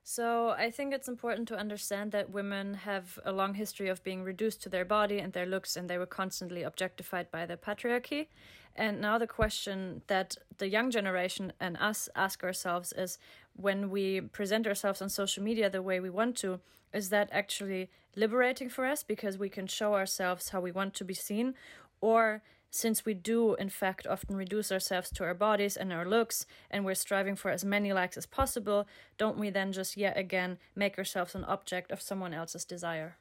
So, 0.09 0.51
I 0.51 0.71
think 0.71 0.93
it's 0.93 1.09
important 1.09 1.49
to 1.49 1.57
understand 1.57 2.13
that 2.13 2.29
women 2.29 2.75
have 2.75 3.19
a 3.25 3.33
long 3.33 3.55
history 3.55 3.89
of 3.89 4.01
being 4.05 4.23
reduced 4.23 4.63
to 4.63 4.69
their 4.69 4.85
body 4.85 5.19
and 5.19 5.33
their 5.33 5.45
looks, 5.45 5.75
and 5.75 5.89
they 5.89 5.97
were 5.97 6.05
constantly 6.05 6.63
objectified 6.63 7.29
by 7.29 7.45
the 7.45 7.57
patriarchy. 7.57 8.27
And 8.73 9.01
now, 9.01 9.17
the 9.17 9.27
question 9.27 10.03
that 10.07 10.37
the 10.59 10.69
young 10.69 10.91
generation 10.91 11.51
and 11.59 11.75
us 11.75 12.07
ask 12.15 12.41
ourselves 12.41 12.93
is 12.93 13.17
when 13.57 13.89
we 13.89 14.21
present 14.21 14.67
ourselves 14.67 15.01
on 15.01 15.09
social 15.09 15.43
media 15.43 15.69
the 15.69 15.81
way 15.81 15.99
we 15.99 16.09
want 16.09 16.35
to, 16.37 16.59
is 16.93 17.09
that 17.09 17.29
actually 17.31 17.89
liberating 18.15 18.69
for 18.69 18.85
us 18.85 19.03
because 19.03 19.37
we 19.37 19.49
can 19.49 19.67
show 19.67 19.93
ourselves 19.93 20.49
how 20.49 20.61
we 20.61 20.71
want 20.71 20.93
to 20.95 21.03
be 21.03 21.13
seen? 21.13 21.53
Or 21.99 22.41
since 22.69 23.05
we 23.05 23.13
do 23.13 23.55
in 23.55 23.69
fact 23.69 24.05
often 24.07 24.35
reduce 24.35 24.71
ourselves 24.71 25.09
to 25.09 25.23
our 25.23 25.33
bodies 25.33 25.77
and 25.77 25.91
our 25.91 26.05
looks 26.05 26.45
and 26.69 26.85
we're 26.85 26.93
striving 26.93 27.35
for 27.35 27.49
as 27.49 27.63
many 27.63 27.93
likes 27.93 28.17
as 28.17 28.25
possible 28.25 28.85
don't 29.17 29.37
we 29.37 29.49
then 29.49 29.71
just 29.71 29.95
yet 29.95 30.17
again 30.17 30.57
make 30.75 30.97
ourselves 30.97 31.33
an 31.33 31.45
object 31.45 31.91
of 31.91 32.01
someone 32.01 32.33
else's 32.33 32.65
desire 32.65 33.15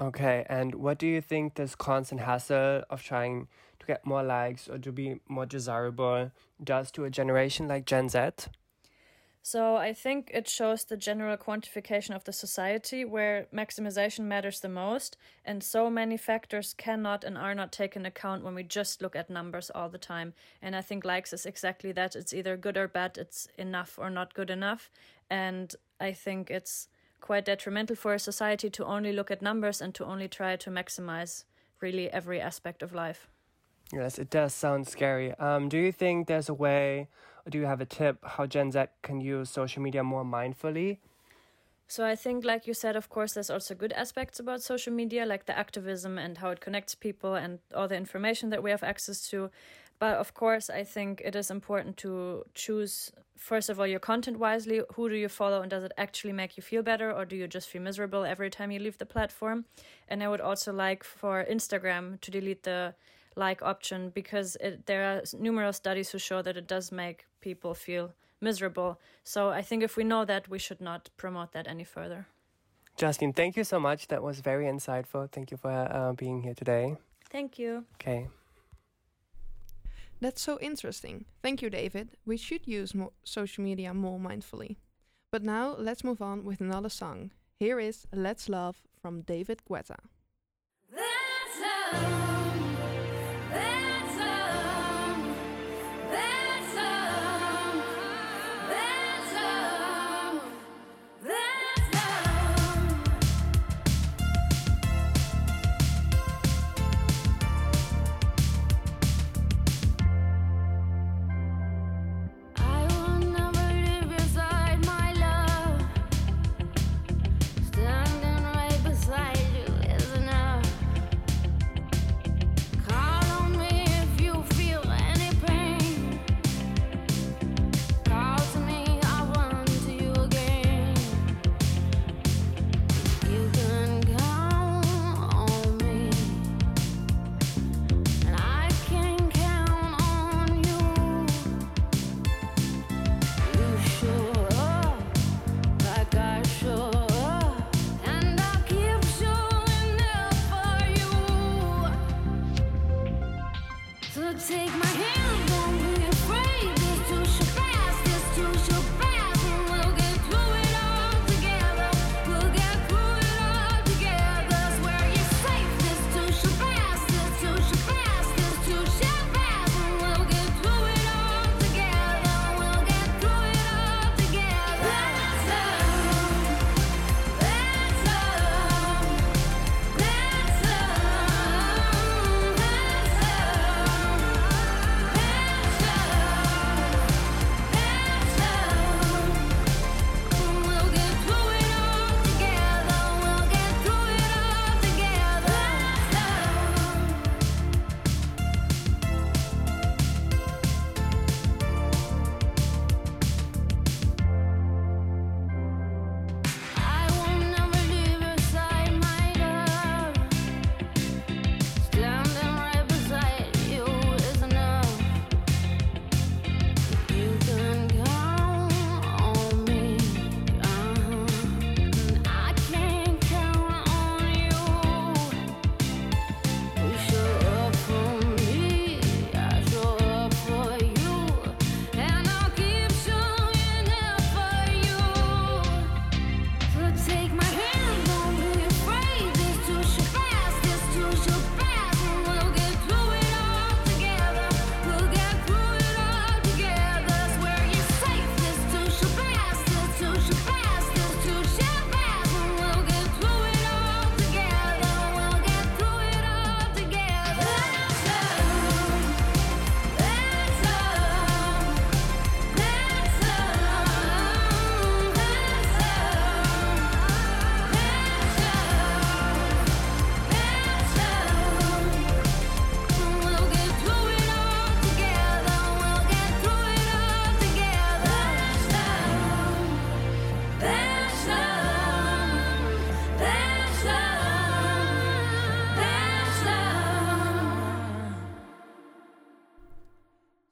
Okay, 0.00 0.46
and 0.48 0.74
what 0.76 0.96
do 0.96 1.06
you 1.06 1.20
think 1.20 1.54
this 1.54 1.74
constant 1.74 2.22
hassle 2.22 2.82
of 2.88 3.02
trying 3.02 3.48
to 3.78 3.86
get 3.86 4.06
more 4.06 4.22
likes 4.22 4.66
or 4.66 4.78
to 4.78 4.90
be 4.90 5.20
more 5.28 5.44
desirable 5.44 6.30
does 6.64 6.90
to 6.92 7.04
a 7.04 7.10
generation 7.10 7.68
like 7.68 7.84
Gen 7.84 8.08
Z? 8.08 8.30
So 9.42 9.76
I 9.76 9.94
think 9.94 10.30
it 10.34 10.48
shows 10.48 10.84
the 10.84 10.98
general 10.98 11.36
quantification 11.36 12.14
of 12.14 12.24
the 12.24 12.32
society 12.32 13.06
where 13.06 13.46
maximization 13.54 14.26
matters 14.26 14.60
the 14.60 14.68
most, 14.68 15.16
and 15.44 15.64
so 15.64 15.88
many 15.88 16.18
factors 16.18 16.74
cannot 16.76 17.24
and 17.24 17.38
are 17.38 17.54
not 17.54 17.72
taken 17.72 18.04
account 18.04 18.44
when 18.44 18.54
we 18.54 18.62
just 18.62 19.00
look 19.00 19.16
at 19.16 19.30
numbers 19.30 19.70
all 19.74 19.88
the 19.88 19.98
time. 19.98 20.34
And 20.60 20.76
I 20.76 20.82
think 20.82 21.04
likes 21.04 21.32
is 21.32 21.46
exactly 21.46 21.90
that. 21.92 22.14
It's 22.14 22.34
either 22.34 22.56
good 22.56 22.76
or 22.76 22.86
bad, 22.86 23.16
it's 23.16 23.48
enough 23.56 23.98
or 23.98 24.10
not 24.10 24.34
good 24.34 24.50
enough. 24.50 24.90
And 25.30 25.74
I 25.98 26.12
think 26.12 26.50
it's 26.50 26.88
quite 27.20 27.46
detrimental 27.46 27.96
for 27.96 28.14
a 28.14 28.18
society 28.18 28.68
to 28.70 28.84
only 28.84 29.12
look 29.12 29.30
at 29.30 29.40
numbers 29.40 29.80
and 29.80 29.94
to 29.94 30.04
only 30.04 30.28
try 30.28 30.56
to 30.56 30.70
maximize 30.70 31.44
really 31.80 32.10
every 32.10 32.40
aspect 32.40 32.82
of 32.82 32.92
life. 32.92 33.26
Yes, 33.92 34.18
it 34.18 34.30
does 34.30 34.54
sound 34.54 34.86
scary. 34.86 35.32
Um, 35.38 35.68
do 35.68 35.78
you 35.78 35.92
think 35.92 36.28
there's 36.28 36.48
a 36.48 36.54
way, 36.54 37.08
do 37.50 37.58
you 37.58 37.66
have 37.66 37.80
a 37.80 37.86
tip 37.86 38.24
how 38.24 38.46
Gen 38.46 38.72
Z 38.72 38.84
can 39.02 39.20
use 39.20 39.50
social 39.50 39.82
media 39.82 40.02
more 40.02 40.24
mindfully? 40.24 40.98
So 41.86 42.06
I 42.06 42.14
think, 42.14 42.44
like 42.44 42.68
you 42.68 42.74
said, 42.74 42.94
of 42.94 43.08
course, 43.08 43.32
there's 43.32 43.50
also 43.50 43.74
good 43.74 43.92
aspects 43.94 44.38
about 44.38 44.62
social 44.62 44.92
media, 44.92 45.26
like 45.26 45.46
the 45.46 45.58
activism 45.58 46.18
and 46.18 46.38
how 46.38 46.50
it 46.50 46.60
connects 46.60 46.94
people 46.94 47.34
and 47.34 47.58
all 47.74 47.88
the 47.88 47.96
information 47.96 48.50
that 48.50 48.62
we 48.62 48.70
have 48.70 48.84
access 48.84 49.28
to. 49.30 49.50
But 49.98 50.16
of 50.16 50.32
course, 50.32 50.70
I 50.70 50.84
think 50.84 51.20
it 51.24 51.34
is 51.34 51.50
important 51.50 51.96
to 51.98 52.44
choose, 52.54 53.10
first 53.36 53.68
of 53.68 53.80
all, 53.80 53.88
your 53.88 53.98
content 53.98 54.38
wisely. 54.38 54.82
Who 54.94 55.08
do 55.08 55.16
you 55.16 55.28
follow, 55.28 55.62
and 55.62 55.70
does 55.70 55.82
it 55.82 55.92
actually 55.98 56.32
make 56.32 56.56
you 56.56 56.62
feel 56.62 56.82
better, 56.82 57.12
or 57.12 57.24
do 57.24 57.34
you 57.34 57.48
just 57.48 57.68
feel 57.68 57.82
miserable 57.82 58.24
every 58.24 58.50
time 58.50 58.70
you 58.70 58.78
leave 58.78 58.98
the 58.98 59.04
platform? 59.04 59.64
And 60.08 60.22
I 60.22 60.28
would 60.28 60.40
also 60.40 60.72
like 60.72 61.02
for 61.02 61.44
Instagram 61.44 62.20
to 62.20 62.30
delete 62.30 62.62
the 62.62 62.94
like 63.36 63.62
option 63.62 64.10
because 64.10 64.56
it, 64.60 64.86
there 64.86 65.04
are 65.04 65.22
numerous 65.38 65.76
studies 65.76 66.10
who 66.10 66.18
show 66.18 66.42
that 66.42 66.56
it 66.56 66.66
does 66.66 66.92
make 66.92 67.26
people 67.40 67.74
feel 67.74 68.12
miserable. 68.40 68.98
So 69.24 69.50
I 69.50 69.62
think 69.62 69.82
if 69.82 69.96
we 69.96 70.04
know 70.04 70.24
that, 70.24 70.48
we 70.48 70.58
should 70.58 70.80
not 70.80 71.10
promote 71.16 71.52
that 71.52 71.68
any 71.68 71.84
further. 71.84 72.26
Justine, 72.96 73.32
thank 73.32 73.56
you 73.56 73.64
so 73.64 73.78
much. 73.80 74.08
That 74.08 74.22
was 74.22 74.40
very 74.40 74.66
insightful. 74.66 75.30
Thank 75.30 75.50
you 75.50 75.56
for 75.56 75.70
uh, 75.70 76.12
being 76.12 76.42
here 76.42 76.54
today. 76.54 76.96
Thank 77.30 77.58
you. 77.58 77.84
Okay. 77.94 78.28
That's 80.20 80.42
so 80.42 80.58
interesting. 80.60 81.24
Thank 81.42 81.62
you, 81.62 81.70
David. 81.70 82.10
We 82.26 82.36
should 82.36 82.66
use 82.66 82.94
mo- 82.94 83.12
social 83.24 83.64
media 83.64 83.94
more 83.94 84.18
mindfully. 84.18 84.76
But 85.32 85.42
now 85.42 85.76
let's 85.78 86.04
move 86.04 86.20
on 86.20 86.44
with 86.44 86.60
another 86.60 86.90
song. 86.90 87.30
Here 87.58 87.78
is 87.78 88.06
Let's 88.12 88.48
Love 88.48 88.82
from 89.00 89.22
David 89.22 89.62
Guetta. 89.68 89.96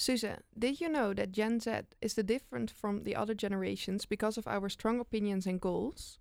Suze, 0.09 0.39
did 0.59 0.81
you 0.81 0.89
know 0.89 1.13
that 1.13 1.33
Gen 1.33 1.61
Z 1.61 1.71
is 2.01 2.15
the 2.15 2.23
different 2.23 2.71
from 2.71 3.05
the 3.05 3.15
other 3.15 3.35
generations 3.35 4.07
because 4.07 4.39
of 4.39 4.49
our 4.49 4.71
strong 4.71 5.01
opinions 5.01 5.47
and 5.47 5.61
goals? 5.61 6.19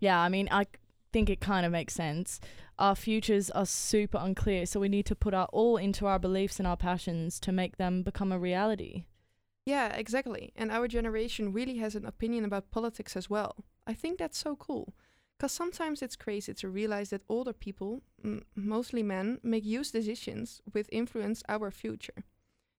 Yeah, 0.00 0.18
I 0.18 0.28
mean, 0.28 0.48
I 0.50 0.66
think 1.12 1.30
it 1.30 1.40
kind 1.40 1.64
of 1.64 1.70
makes 1.70 1.94
sense. 1.94 2.40
Our 2.80 2.96
futures 2.96 3.48
are 3.50 3.64
super 3.64 4.18
unclear, 4.20 4.66
so 4.66 4.80
we 4.80 4.88
need 4.88 5.06
to 5.06 5.14
put 5.14 5.34
our 5.34 5.46
all 5.52 5.76
into 5.76 6.06
our 6.06 6.18
beliefs 6.18 6.58
and 6.58 6.66
our 6.66 6.76
passions 6.76 7.38
to 7.40 7.52
make 7.52 7.76
them 7.76 8.02
become 8.02 8.32
a 8.32 8.40
reality. 8.40 9.04
Yeah, 9.66 9.94
exactly. 9.94 10.52
And 10.56 10.72
our 10.72 10.88
generation 10.88 11.52
really 11.52 11.76
has 11.76 11.94
an 11.94 12.04
opinion 12.04 12.44
about 12.44 12.72
politics 12.72 13.14
as 13.14 13.30
well. 13.30 13.54
I 13.86 13.94
think 13.94 14.18
that's 14.18 14.38
so 14.38 14.56
cool. 14.56 14.94
Because 15.38 15.52
sometimes 15.52 16.02
it's 16.02 16.16
crazy 16.16 16.54
to 16.54 16.68
realize 16.68 17.10
that 17.10 17.22
older 17.28 17.52
people, 17.52 18.02
m- 18.24 18.42
mostly 18.56 19.04
men, 19.04 19.38
make 19.44 19.62
huge 19.62 19.92
decisions 19.92 20.60
which 20.72 20.88
influence 20.90 21.44
our 21.48 21.70
future. 21.70 22.24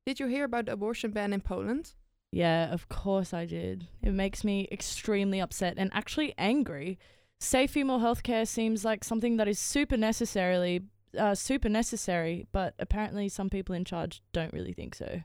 Did 0.05 0.19
you 0.19 0.27
hear 0.27 0.45
about 0.45 0.65
the 0.65 0.73
abortion 0.73 1.11
ban 1.11 1.33
in 1.33 1.41
Poland? 1.41 1.93
Yeah, 2.31 2.73
of 2.73 2.89
course 2.89 3.33
I 3.33 3.45
did. 3.45 3.87
It 4.01 4.13
makes 4.13 4.43
me 4.43 4.67
extremely 4.71 5.39
upset 5.39 5.75
and 5.77 5.91
actually 5.93 6.33
angry. 6.37 6.97
Safe 7.39 7.71
female 7.71 7.99
healthcare 7.99 8.47
seems 8.47 8.83
like 8.83 9.03
something 9.03 9.37
that 9.37 9.47
is 9.47 9.59
super 9.59 9.97
necessarily 9.97 10.81
uh, 11.17 11.35
super 11.35 11.69
necessary, 11.69 12.47
but 12.51 12.73
apparently 12.79 13.29
some 13.29 13.49
people 13.49 13.75
in 13.75 13.85
charge 13.85 14.21
don't 14.31 14.53
really 14.53 14.73
think 14.73 14.95
so. 14.95 15.21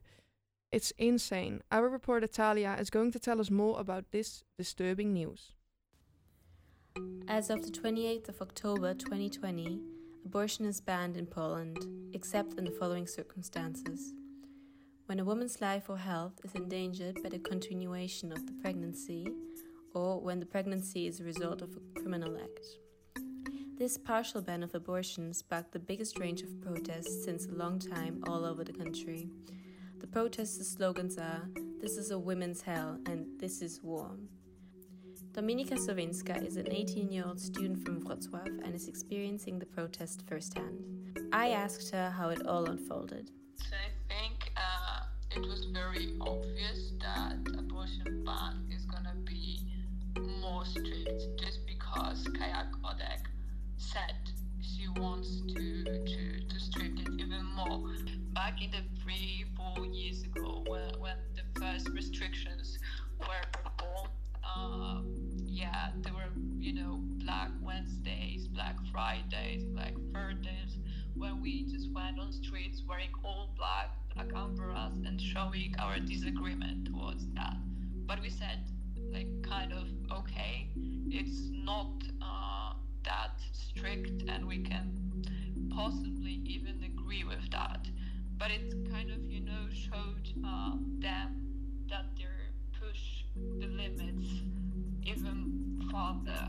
It's 0.70 0.92
insane. 0.98 1.62
Our 1.72 1.88
reporter 1.88 2.26
Talia 2.26 2.76
is 2.78 2.90
going 2.90 3.12
to 3.12 3.18
tell 3.18 3.40
us 3.40 3.50
more 3.50 3.80
about 3.80 4.10
this 4.10 4.44
disturbing 4.58 5.14
news. 5.14 5.52
As 7.26 7.48
of 7.48 7.62
the 7.62 7.70
28th 7.70 8.28
of 8.28 8.42
October 8.42 8.92
2020, 8.92 9.80
abortion 10.24 10.66
is 10.66 10.80
banned 10.80 11.16
in 11.16 11.26
Poland, 11.26 11.78
except 12.12 12.58
in 12.58 12.64
the 12.64 12.70
following 12.70 13.06
circumstances. 13.06 14.12
When 15.08 15.20
a 15.20 15.24
woman's 15.24 15.62
life 15.62 15.88
or 15.88 15.96
health 15.96 16.34
is 16.44 16.54
endangered 16.54 17.22
by 17.22 17.30
the 17.30 17.38
continuation 17.38 18.30
of 18.30 18.44
the 18.44 18.52
pregnancy, 18.60 19.26
or 19.94 20.20
when 20.20 20.38
the 20.38 20.44
pregnancy 20.44 21.06
is 21.06 21.18
a 21.18 21.24
result 21.24 21.62
of 21.62 21.70
a 21.74 21.98
criminal 21.98 22.36
act. 22.36 22.66
This 23.78 23.96
partial 23.96 24.42
ban 24.42 24.62
of 24.62 24.74
abortion 24.74 25.32
sparked 25.32 25.72
the 25.72 25.78
biggest 25.78 26.18
range 26.18 26.42
of 26.42 26.60
protests 26.60 27.24
since 27.24 27.46
a 27.46 27.54
long 27.54 27.78
time 27.78 28.22
all 28.26 28.44
over 28.44 28.64
the 28.64 28.74
country. 28.74 29.30
The 29.98 30.06
protesters' 30.06 30.72
slogans 30.72 31.16
are 31.16 31.48
This 31.80 31.96
is 31.96 32.10
a 32.10 32.18
women's 32.18 32.60
hell 32.60 32.98
and 33.06 33.28
This 33.40 33.62
is 33.62 33.82
war. 33.82 34.10
Dominika 35.32 35.78
Sowinska 35.78 36.46
is 36.46 36.58
an 36.58 36.70
18 36.70 37.10
year 37.10 37.24
old 37.26 37.40
student 37.40 37.82
from 37.82 38.02
Wrocław 38.02 38.62
and 38.62 38.74
is 38.74 38.88
experiencing 38.88 39.58
the 39.58 39.64
protest 39.64 40.24
firsthand. 40.28 40.84
I 41.32 41.48
asked 41.52 41.92
her 41.92 42.10
how 42.10 42.28
it 42.28 42.46
all 42.46 42.66
unfolded. 42.66 43.30
So 43.56 43.74
I 43.74 43.90
think 44.12 44.37
it 45.38 45.48
was 45.48 45.66
very 45.66 46.14
obvious 46.20 46.92
that 47.00 47.36
abortion 47.56 48.24
ban 48.26 48.64
is 48.74 48.84
gonna 48.86 49.14
be 49.24 49.60
more 50.40 50.64
strict 50.64 51.22
just 51.38 51.60
because 51.64 52.26
Kayak 52.36 52.72
Godek 52.82 53.22
said 53.76 54.16
she 54.60 54.88
wants 55.00 55.42
to, 55.54 55.84
to, 55.84 56.40
to 56.48 56.60
strict 56.60 56.98
it 56.98 57.08
even 57.20 57.44
more. 57.54 57.94
Back 58.32 58.62
in 58.62 58.72
the 58.72 58.82
three, 59.00 59.44
four 59.56 59.86
years 59.86 60.24
ago 60.24 60.64
when, 60.66 60.90
when 60.98 61.16
the 61.36 61.60
first 61.60 61.88
restrictions 61.90 62.76
were 63.20 63.46
born, 63.78 64.10
uh, 64.42 65.02
yeah, 65.46 65.90
there 66.02 66.14
were, 66.14 66.32
you 66.58 66.72
know, 66.72 66.98
Black 67.24 67.50
Wednesdays, 67.62 68.48
Black 68.48 68.76
Fridays, 68.90 69.62
Black 69.72 69.94
Thursdays, 70.12 70.78
when 71.14 71.40
we 71.40 71.64
just 71.64 71.92
went 71.92 72.18
on 72.18 72.32
streets 72.32 72.82
wearing 72.88 73.10
all 73.24 73.50
black, 73.56 73.90
black 74.18 74.34
umbrellas 74.34 74.94
and 75.06 75.20
showing 75.20 75.74
our 75.78 75.98
disagreement 76.00 76.88
towards 76.90 77.26
that. 77.34 77.56
But 78.06 78.20
we 78.20 78.30
said, 78.30 78.58
like, 79.12 79.28
kind 79.42 79.72
of, 79.72 79.86
okay, 80.10 80.68
it's 81.08 81.48
not 81.52 81.92
uh, 82.20 82.72
that 83.04 83.38
strict 83.52 84.24
and 84.28 84.46
we 84.46 84.58
can 84.58 85.24
possibly 85.74 86.40
even 86.44 86.82
agree 86.84 87.22
with 87.24 87.50
that. 87.52 87.86
But 88.38 88.50
it 88.50 88.90
kind 88.90 89.10
of, 89.10 89.30
you 89.30 89.40
know, 89.40 89.68
showed 89.72 90.32
uh, 90.44 90.72
them 90.98 91.86
that 91.88 92.06
they're 92.16 92.34
push 92.80 93.24
the 93.58 93.66
limits 93.66 94.28
even 95.04 95.80
farther, 95.90 96.48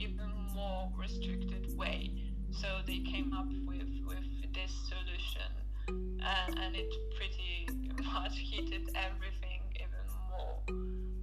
even 0.00 0.30
more 0.54 0.90
restricted 0.98 1.76
way. 1.76 2.10
So 2.50 2.66
they 2.86 2.98
came 2.98 3.32
up 3.32 3.48
with, 3.66 3.88
with 4.06 4.52
this 4.54 4.72
solution 4.88 5.59
and, 5.90 6.58
and 6.58 6.76
it 6.76 6.92
pretty 7.16 7.68
much 8.12 8.38
heated 8.50 8.88
everything 8.94 9.60
even 9.76 10.06
more. 10.30 10.60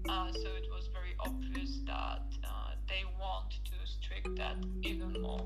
Uh, 0.09 0.31
so 0.31 0.49
it 0.55 0.67
was 0.71 0.89
very 0.93 1.15
obvious 1.19 1.79
that 1.85 2.23
uh, 2.43 2.71
they 2.87 3.03
want 3.19 3.51
to 3.65 3.75
strict 3.85 4.35
that 4.37 4.57
even 4.83 5.21
more. 5.21 5.45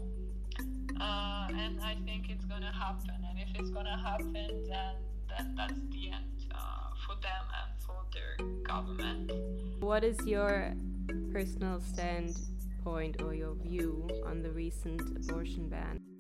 Uh, 1.00 1.48
and 1.56 1.82
I 1.82 1.98
think 2.06 2.30
it's 2.30 2.46
gonna 2.46 2.72
happen. 2.72 3.18
And 3.30 3.40
if 3.40 3.60
it's 3.60 3.72
gonna 3.72 3.98
happen, 3.98 4.66
then 4.70 4.96
then 5.30 5.56
that's 5.56 5.82
the 5.92 6.12
end 6.12 6.46
uh, 6.54 6.90
for 7.06 7.16
them 7.22 7.46
and 7.62 7.72
for 7.86 8.04
their 8.14 8.36
government. 8.64 9.32
What 9.80 10.04
is 10.04 10.18
your 10.26 10.74
personal 11.32 11.80
standpoint 11.80 13.22
or 13.22 13.34
your 13.34 13.56
view 13.56 14.08
on 14.26 14.42
the 14.42 14.52
recent 14.52 15.02
abortion 15.18 15.70
ban? 15.70 16.11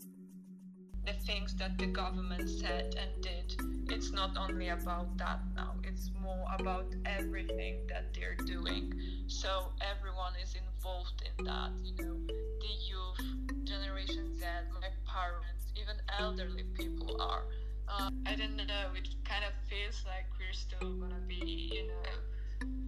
The 1.05 1.13
things 1.25 1.55
that 1.55 1.77
the 1.77 1.87
government 1.87 2.49
said 2.49 2.95
and 2.95 3.23
did, 3.23 3.55
it's 3.89 4.11
not 4.11 4.37
only 4.37 4.69
about 4.69 5.17
that 5.17 5.39
now, 5.55 5.73
it's 5.83 6.11
more 6.21 6.45
about 6.59 6.93
everything 7.05 7.77
that 7.89 8.13
they're 8.13 8.37
doing. 8.45 8.93
So 9.27 9.71
everyone 9.81 10.33
is 10.41 10.55
involved 10.55 11.23
in 11.25 11.45
that, 11.45 11.71
you 11.83 12.05
know, 12.05 12.17
the 12.27 12.73
youth, 12.87 13.65
Generation 13.65 14.33
Z, 14.37 14.45
my 14.79 14.89
parents, 15.05 15.65
even 15.75 15.95
elderly 16.19 16.63
people 16.77 17.19
are. 17.19 17.43
Uh, 17.87 18.09
I 18.25 18.35
don't 18.35 18.55
know, 18.55 18.93
it 18.95 19.09
kind 19.25 19.43
of 19.43 19.53
feels 19.69 20.03
like 20.05 20.27
we're 20.39 20.53
still 20.53 20.93
gonna 20.99 21.21
be, 21.27 21.69
you 21.73 21.87
know, 21.87 22.09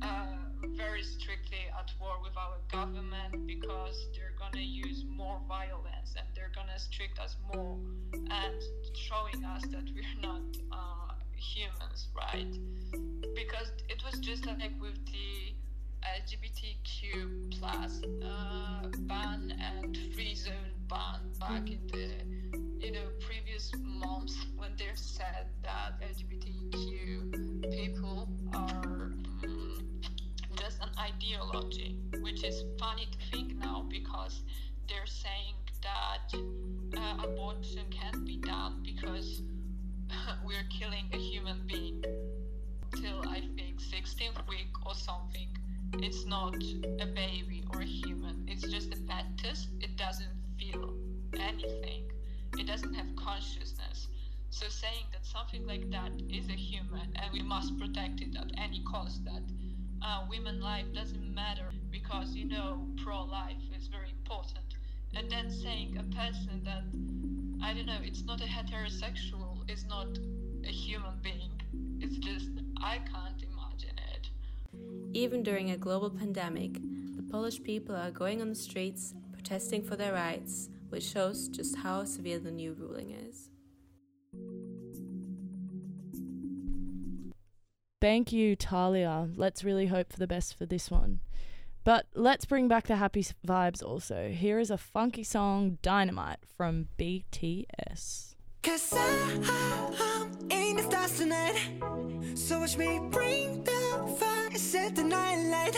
uh, 0.02 0.26
very 0.78 1.04
strictly 1.04 1.66
at 1.78 1.92
war 2.00 2.16
with 2.22 2.36
our 2.38 2.58
government 2.72 3.48
because 3.48 4.08
they're 4.14 4.34
gonna 4.40 4.64
use 4.64 5.06
more 5.10 5.40
violence 5.48 6.14
and 6.18 6.28
they're 6.36 6.52
gonna 6.56 6.78
strict 6.80 7.20
us 7.20 7.36
more 7.54 7.78
and 8.14 8.62
showing 8.96 9.44
us 9.46 9.64
that 9.72 9.84
we're 9.94 10.22
not 10.22 10.42
uh, 10.72 11.14
humans, 11.36 12.08
right? 12.16 12.54
Because 13.36 13.72
it 13.90 14.04
was 14.04 14.20
just 14.20 14.46
like 14.46 14.72
with 14.80 14.98
the 15.06 15.54
LGBTQ 16.04 17.60
plus 17.60 18.02
uh, 18.24 18.88
ban 19.08 19.54
and 19.60 19.98
free 20.14 20.36
zone 20.36 20.74
ban 20.90 21.20
back 21.40 21.70
in 21.70 21.80
the 21.88 22.86
you 22.86 22.92
know 22.92 23.08
previous 23.22 23.72
months 23.80 24.36
when 24.58 24.72
they 24.78 24.92
said 24.96 25.48
that 25.64 26.00
LGBTQ 26.02 26.53
uh, 37.63 37.84
can't 37.89 38.26
be 38.26 38.38
done 38.38 38.82
because 38.84 39.41
we're 40.45 40.67
killing 40.69 41.06
a 41.13 41.17
human 41.17 41.62
being 41.65 42.04
till 42.95 43.21
I 43.30 43.39
think 43.56 43.80
16th 43.80 44.47
week 44.49 44.73
or 44.86 44.93
something. 44.93 45.47
It's 45.93 46.26
not 46.26 46.56
a 46.99 47.06
baby 47.06 47.63
or 47.71 47.82
a 47.82 47.86
human. 47.86 48.45
It's 48.49 48.67
just 48.67 48.93
a 48.93 48.97
fetus. 48.97 49.67
It 49.80 49.95
doesn't 49.95 50.36
feel 50.60 50.93
anything. 51.39 52.04
It 52.58 52.67
doesn't 52.67 52.93
have 52.93 53.08
consciousness. 53.15 54.08
So 54.49 54.67
saying 54.67 55.06
that 55.13 55.26
something 55.26 55.65
like 55.65 55.89
that 55.91 56.12
is 56.30 56.49
a 56.49 56.60
human 56.60 57.13
and 57.15 57.32
we 57.32 57.41
must 57.41 57.80
protect 57.80 58.19
it 58.21 58.36
at 58.36 58.52
any 58.58 58.84
cost, 58.91 59.23
that 59.23 59.43
uh, 60.02 60.26
women 60.30 60.60
life 60.60 60.86
doesn't 60.93 61.34
matter 61.34 61.69
because 61.89 62.36
you 62.36 62.45
know 62.45 62.86
pro-life 63.04 63.63
is 63.76 63.88
very 63.88 64.10
important. 64.12 64.65
And 65.15 65.30
then 65.30 65.49
saying 65.49 65.97
a 65.97 66.04
person 66.15 66.62
that 66.65 66.84
I 67.63 67.73
don't 67.73 67.86
know, 67.86 67.99
it's 68.04 68.23
not 68.26 68.41
a 68.41 68.43
heterosexual, 68.43 69.58
it's 69.69 69.86
not 69.86 70.19
a 70.65 70.67
human 70.67 71.13
being. 71.21 71.62
It's 72.02 72.17
just 72.17 72.49
I 72.84 72.97
can't 72.97 73.41
imagine 73.41 73.97
it. 74.13 74.30
Even 75.13 75.43
during 75.43 75.71
a 75.71 75.78
global 75.78 76.10
pandemic, 76.10 76.73
the 77.15 77.23
Polish 77.32 77.63
people 77.63 77.95
are 77.95 78.12
going 78.12 78.41
on 78.41 78.49
the 78.49 78.56
streets 78.56 79.13
protesting 79.32 79.82
for 79.82 79.95
their 79.95 80.12
rights, 80.12 80.69
which 80.89 81.06
shows 81.06 81.47
just 81.47 81.78
how 81.78 82.04
severe 82.04 82.38
the 82.38 82.52
new 82.52 82.73
ruling 82.73 83.12
is. 83.12 83.49
Thank 88.02 88.34
you, 88.34 88.58
Talia. 88.58 89.30
Let's 89.38 89.63
really 89.63 89.86
hope 89.86 90.12
for 90.12 90.19
the 90.19 90.28
best 90.28 90.58
for 90.58 90.65
this 90.65 90.91
one. 90.91 91.21
But 91.84 92.06
let's 92.13 92.46
bring 92.46 92.69
back 92.69 92.88
the 92.88 92.96
happy 92.96 93.26
vibes 93.46 93.84
also. 93.84 94.30
Here 94.30 94.60
is 94.60 94.72
a 94.72 94.78
funky 94.78 95.24
song, 95.24 95.80
Dynamite, 95.82 96.39
from 96.56 96.88
BTS. 96.98 98.36
Cause 98.62 98.93
I, 98.96 99.89
I'm 100.00 100.50
in 100.50 100.78
the 100.78 100.84
stars 100.84 101.17
tonight. 101.17 101.60
So 102.36 102.60
watch 102.60 102.78
me 102.78 103.02
bring 103.12 103.65
the 103.65 104.15
fire, 104.17 104.56
set 104.56 104.96
the 104.96 105.04
night 105.04 105.43
light. 105.52 105.76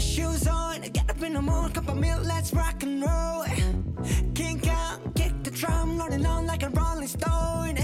Shoes 0.00 0.46
on, 0.46 0.82
get 0.82 1.10
up 1.10 1.20
in 1.20 1.32
the 1.32 1.42
morning, 1.42 1.72
cup 1.72 1.88
of 1.88 1.96
milk, 1.96 2.24
let's 2.24 2.52
rock 2.52 2.80
and 2.84 3.02
roll. 3.02 3.44
Kink 4.36 4.68
out, 4.68 5.16
kick 5.16 5.32
the 5.42 5.50
drum, 5.50 5.98
rolling 5.98 6.24
on 6.24 6.46
like 6.46 6.62
a 6.62 6.68
rolling 6.68 7.08
stone. 7.08 7.76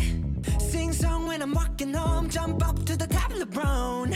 Sing 0.60 0.92
song 0.92 1.26
when 1.26 1.42
I'm 1.42 1.52
walking 1.52 1.92
home, 1.92 2.28
jump 2.28 2.64
up 2.64 2.84
to 2.84 2.96
the 2.96 3.08
top 3.08 3.32
of 3.32 3.40
the 3.40 3.46
brown. 3.46 4.14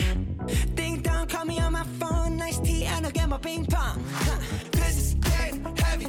And 2.98 3.06
I'll 3.06 3.12
get 3.12 3.28
my 3.28 3.38
ping 3.38 3.64
pong. 3.64 4.04
Huh. 4.12 4.38
This 4.72 4.98
is 4.98 5.14
getting 5.14 5.64
heavy, 5.76 6.06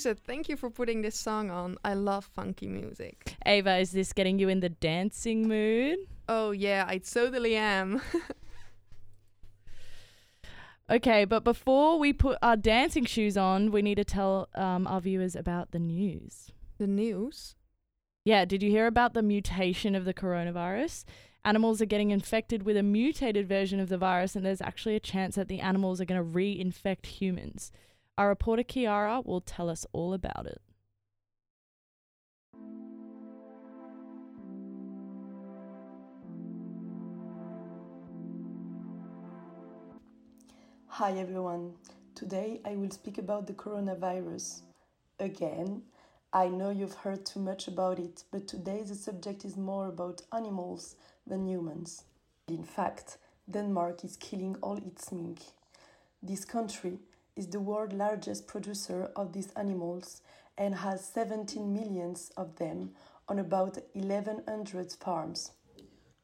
Susan, 0.00 0.16
thank 0.16 0.48
you 0.48 0.56
for 0.56 0.70
putting 0.70 1.02
this 1.02 1.14
song 1.14 1.50
on. 1.50 1.76
I 1.84 1.92
love 1.92 2.24
funky 2.24 2.66
music. 2.66 3.34
Ava, 3.44 3.76
is 3.76 3.90
this 3.90 4.14
getting 4.14 4.38
you 4.38 4.48
in 4.48 4.60
the 4.60 4.70
dancing 4.70 5.46
mood? 5.46 5.98
Oh, 6.26 6.52
yeah, 6.52 6.86
I 6.88 6.96
totally 6.98 7.54
am. 7.54 8.00
Okay, 10.90 11.24
but 11.24 11.44
before 11.44 12.00
we 12.00 12.12
put 12.12 12.36
our 12.42 12.56
dancing 12.56 13.04
shoes 13.04 13.36
on, 13.36 13.70
we 13.70 13.80
need 13.80 13.94
to 13.94 14.04
tell 14.04 14.48
um, 14.56 14.88
our 14.88 15.00
viewers 15.00 15.36
about 15.36 15.70
the 15.70 15.78
news. 15.78 16.50
The 16.78 16.88
news? 16.88 17.54
Yeah, 18.24 18.44
did 18.44 18.60
you 18.60 18.70
hear 18.70 18.88
about 18.88 19.14
the 19.14 19.22
mutation 19.22 19.94
of 19.94 20.04
the 20.04 20.12
coronavirus? 20.12 21.04
Animals 21.44 21.80
are 21.80 21.86
getting 21.86 22.10
infected 22.10 22.64
with 22.64 22.76
a 22.76 22.82
mutated 22.82 23.48
version 23.48 23.78
of 23.78 23.88
the 23.88 23.98
virus, 23.98 24.34
and 24.34 24.44
there's 24.44 24.60
actually 24.60 24.96
a 24.96 25.00
chance 25.00 25.36
that 25.36 25.46
the 25.46 25.60
animals 25.60 26.00
are 26.00 26.04
going 26.04 26.20
to 26.20 26.38
reinfect 26.38 27.06
humans. 27.06 27.70
Our 28.18 28.28
reporter 28.28 28.62
Kiara 28.62 29.24
will 29.24 29.40
tell 29.40 29.70
us 29.70 29.86
all 29.92 30.12
about 30.12 30.46
it. 30.46 30.60
Hi 40.88 41.12
everyone. 41.12 41.72
Today 42.14 42.60
I 42.66 42.76
will 42.76 42.90
speak 42.90 43.16
about 43.16 43.46
the 43.46 43.54
coronavirus. 43.54 44.60
Again, 45.18 45.82
I 46.32 46.48
know 46.48 46.70
you've 46.70 46.94
heard 46.94 47.24
too 47.24 47.40
much 47.40 47.68
about 47.68 47.98
it, 47.98 48.24
but 48.30 48.46
today 48.46 48.82
the 48.86 48.94
subject 48.94 49.46
is 49.46 49.56
more 49.56 49.88
about 49.88 50.20
animals 50.32 50.96
than 51.26 51.48
humans. 51.48 52.04
In 52.48 52.62
fact, 52.62 53.16
Denmark 53.50 54.04
is 54.04 54.16
killing 54.16 54.56
all 54.60 54.76
its 54.76 55.10
mink. 55.10 55.40
This 56.22 56.44
country 56.44 56.98
is 57.40 57.46
the 57.46 57.58
world's 57.58 57.94
largest 57.94 58.46
producer 58.46 59.10
of 59.16 59.32
these 59.32 59.50
animals 59.56 60.20
and 60.58 60.74
has 60.74 61.02
17 61.02 61.72
millions 61.72 62.30
of 62.36 62.54
them 62.56 62.90
on 63.30 63.38
about 63.38 63.78
1100 63.94 64.92
farms. 64.92 65.52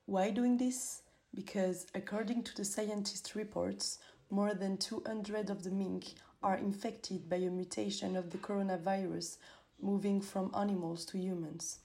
Why 0.05 0.31
doing 0.31 0.59
this? 0.59 1.01
Because 1.35 1.87
according 1.95 2.43
to 2.43 2.55
the 2.55 2.67
scientist 2.67 3.35
reports, 3.35 3.99
more 4.29 4.53
than 4.53 4.77
200 4.77 5.49
of 5.49 5.65
the 5.65 5.71
mink 5.71 6.05
are 6.43 6.59
infected 6.59 7.31
by 7.31 7.37
a 7.37 7.49
mutation 7.49 8.15
of 8.15 8.29
the 8.29 8.37
coronavirus 8.37 9.39
moving 9.81 10.21
from 10.21 10.55
animals 10.55 11.07
to 11.07 11.17
humans. 11.17 11.79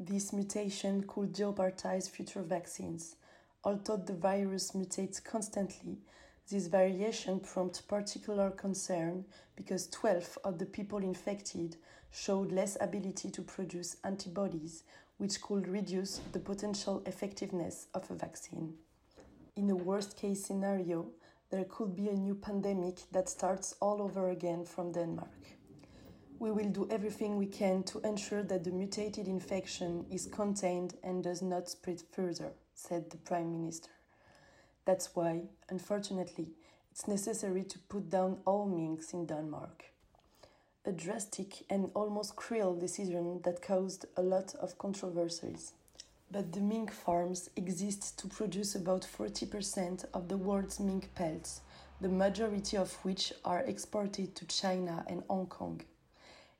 This 0.00 0.32
mutation 0.32 1.04
could 1.06 1.32
jeopardize 1.32 2.08
future 2.08 2.42
vaccines. 2.42 3.14
Although 3.62 3.98
the 3.98 4.14
virus 4.14 4.72
mutates 4.72 5.22
constantly, 5.22 5.98
this 6.52 6.66
variation 6.66 7.40
prompts 7.40 7.80
particular 7.80 8.50
concern 8.50 9.24
because 9.56 9.88
12 9.88 10.38
of 10.44 10.58
the 10.58 10.66
people 10.66 10.98
infected 10.98 11.76
showed 12.10 12.52
less 12.52 12.76
ability 12.78 13.30
to 13.30 13.40
produce 13.40 13.96
antibodies, 14.04 14.84
which 15.16 15.40
could 15.40 15.66
reduce 15.66 16.20
the 16.32 16.38
potential 16.38 17.02
effectiveness 17.06 17.86
of 17.94 18.10
a 18.10 18.14
vaccine. 18.14 18.74
In 19.56 19.70
a 19.70 19.74
worst 19.74 20.14
case 20.18 20.44
scenario, 20.44 21.06
there 21.48 21.64
could 21.64 21.96
be 21.96 22.08
a 22.08 22.14
new 22.14 22.34
pandemic 22.34 22.98
that 23.12 23.30
starts 23.30 23.74
all 23.80 24.02
over 24.02 24.28
again 24.28 24.66
from 24.66 24.92
Denmark. 24.92 25.56
We 26.38 26.50
will 26.50 26.68
do 26.68 26.86
everything 26.90 27.38
we 27.38 27.46
can 27.46 27.82
to 27.84 28.00
ensure 28.00 28.42
that 28.42 28.64
the 28.64 28.72
mutated 28.72 29.26
infection 29.26 30.04
is 30.10 30.26
contained 30.26 30.96
and 31.02 31.24
does 31.24 31.40
not 31.40 31.70
spread 31.70 32.02
further, 32.12 32.52
said 32.74 33.08
the 33.08 33.16
Prime 33.16 33.50
Minister. 33.50 33.88
That's 34.84 35.14
why, 35.14 35.42
unfortunately, 35.68 36.48
it's 36.90 37.06
necessary 37.06 37.62
to 37.62 37.78
put 37.78 38.10
down 38.10 38.38
all 38.44 38.66
minks 38.66 39.12
in 39.12 39.26
Denmark. 39.26 39.84
A 40.84 40.90
drastic 40.90 41.64
and 41.70 41.90
almost 41.94 42.34
cruel 42.34 42.74
decision 42.74 43.40
that 43.44 43.62
caused 43.62 44.06
a 44.16 44.22
lot 44.22 44.56
of 44.56 44.78
controversies. 44.78 45.72
But 46.32 46.52
the 46.52 46.60
mink 46.60 46.90
farms 46.90 47.48
exist 47.54 48.18
to 48.18 48.26
produce 48.26 48.74
about 48.74 49.02
40% 49.02 50.04
of 50.12 50.28
the 50.28 50.36
world's 50.36 50.80
mink 50.80 51.14
pelts, 51.14 51.60
the 52.00 52.08
majority 52.08 52.76
of 52.76 52.92
which 53.04 53.32
are 53.44 53.60
exported 53.60 54.34
to 54.34 54.46
China 54.46 55.04
and 55.06 55.22
Hong 55.28 55.46
Kong. 55.46 55.82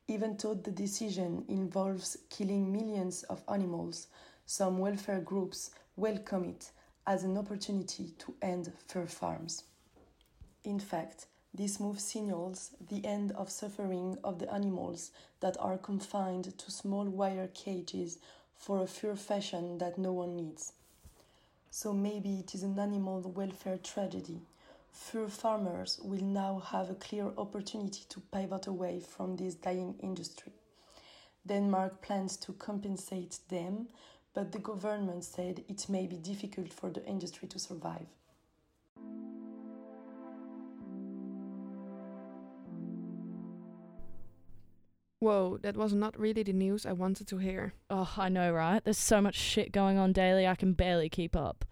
Even 0.07 0.37
though 0.37 0.53
the 0.53 0.71
decision 0.71 1.43
involves 1.49 2.17
killing 2.29 2.71
millions 2.71 3.23
of 3.23 3.43
animals, 3.49 4.07
some 4.45 4.77
welfare 4.77 5.19
groups 5.19 5.71
welcome 5.97 6.45
it 6.45 6.71
as 7.05 7.23
an 7.23 7.37
opportunity 7.37 8.13
to 8.19 8.33
end 8.41 8.71
fur 8.87 9.05
farms. 9.05 9.63
In 10.63 10.79
fact, 10.79 11.27
this 11.53 11.79
move 11.79 11.99
signals 11.99 12.71
the 12.89 13.05
end 13.05 13.31
of 13.33 13.49
suffering 13.49 14.17
of 14.23 14.39
the 14.39 14.51
animals 14.51 15.11
that 15.39 15.55
are 15.59 15.77
confined 15.77 16.57
to 16.57 16.71
small 16.71 17.05
wire 17.05 17.49
cages 17.53 18.17
for 18.55 18.81
a 18.81 18.87
fur 18.87 19.15
fashion 19.15 19.77
that 19.77 19.97
no 19.97 20.13
one 20.13 20.35
needs. 20.35 20.73
So 21.69 21.91
maybe 21.93 22.39
it 22.39 22.55
is 22.55 22.63
an 22.63 22.79
animal 22.79 23.21
welfare 23.21 23.77
tragedy. 23.77 24.41
Fur 24.91 25.27
farmers 25.27 25.99
will 26.03 26.23
now 26.23 26.59
have 26.59 26.89
a 26.89 26.95
clear 26.95 27.31
opportunity 27.37 28.03
to 28.09 28.21
pivot 28.31 28.67
away 28.67 28.99
from 28.99 29.35
this 29.35 29.55
dying 29.55 29.95
industry. 30.01 30.53
Denmark 31.45 32.01
plans 32.01 32.37
to 32.37 32.53
compensate 32.53 33.39
them, 33.49 33.87
but 34.33 34.51
the 34.51 34.59
government 34.59 35.23
said 35.23 35.63
it 35.67 35.87
may 35.89 36.07
be 36.07 36.17
difficult 36.17 36.73
for 36.73 36.89
the 36.89 37.05
industry 37.05 37.47
to 37.47 37.59
survive. 37.59 38.07
Whoa, 45.19 45.57
that 45.61 45.77
was 45.77 45.93
not 45.93 46.19
really 46.19 46.43
the 46.43 46.51
news 46.51 46.85
I 46.85 46.91
wanted 46.91 47.27
to 47.29 47.37
hear. 47.37 47.73
Oh, 47.89 48.13
I 48.17 48.27
know, 48.27 48.51
right? 48.51 48.83
There's 48.83 48.97
so 48.97 49.21
much 49.21 49.35
shit 49.35 49.71
going 49.71 49.97
on 49.97 50.11
daily, 50.11 50.45
I 50.45 50.55
can 50.55 50.73
barely 50.73 51.07
keep 51.07 51.33
up. 51.35 51.63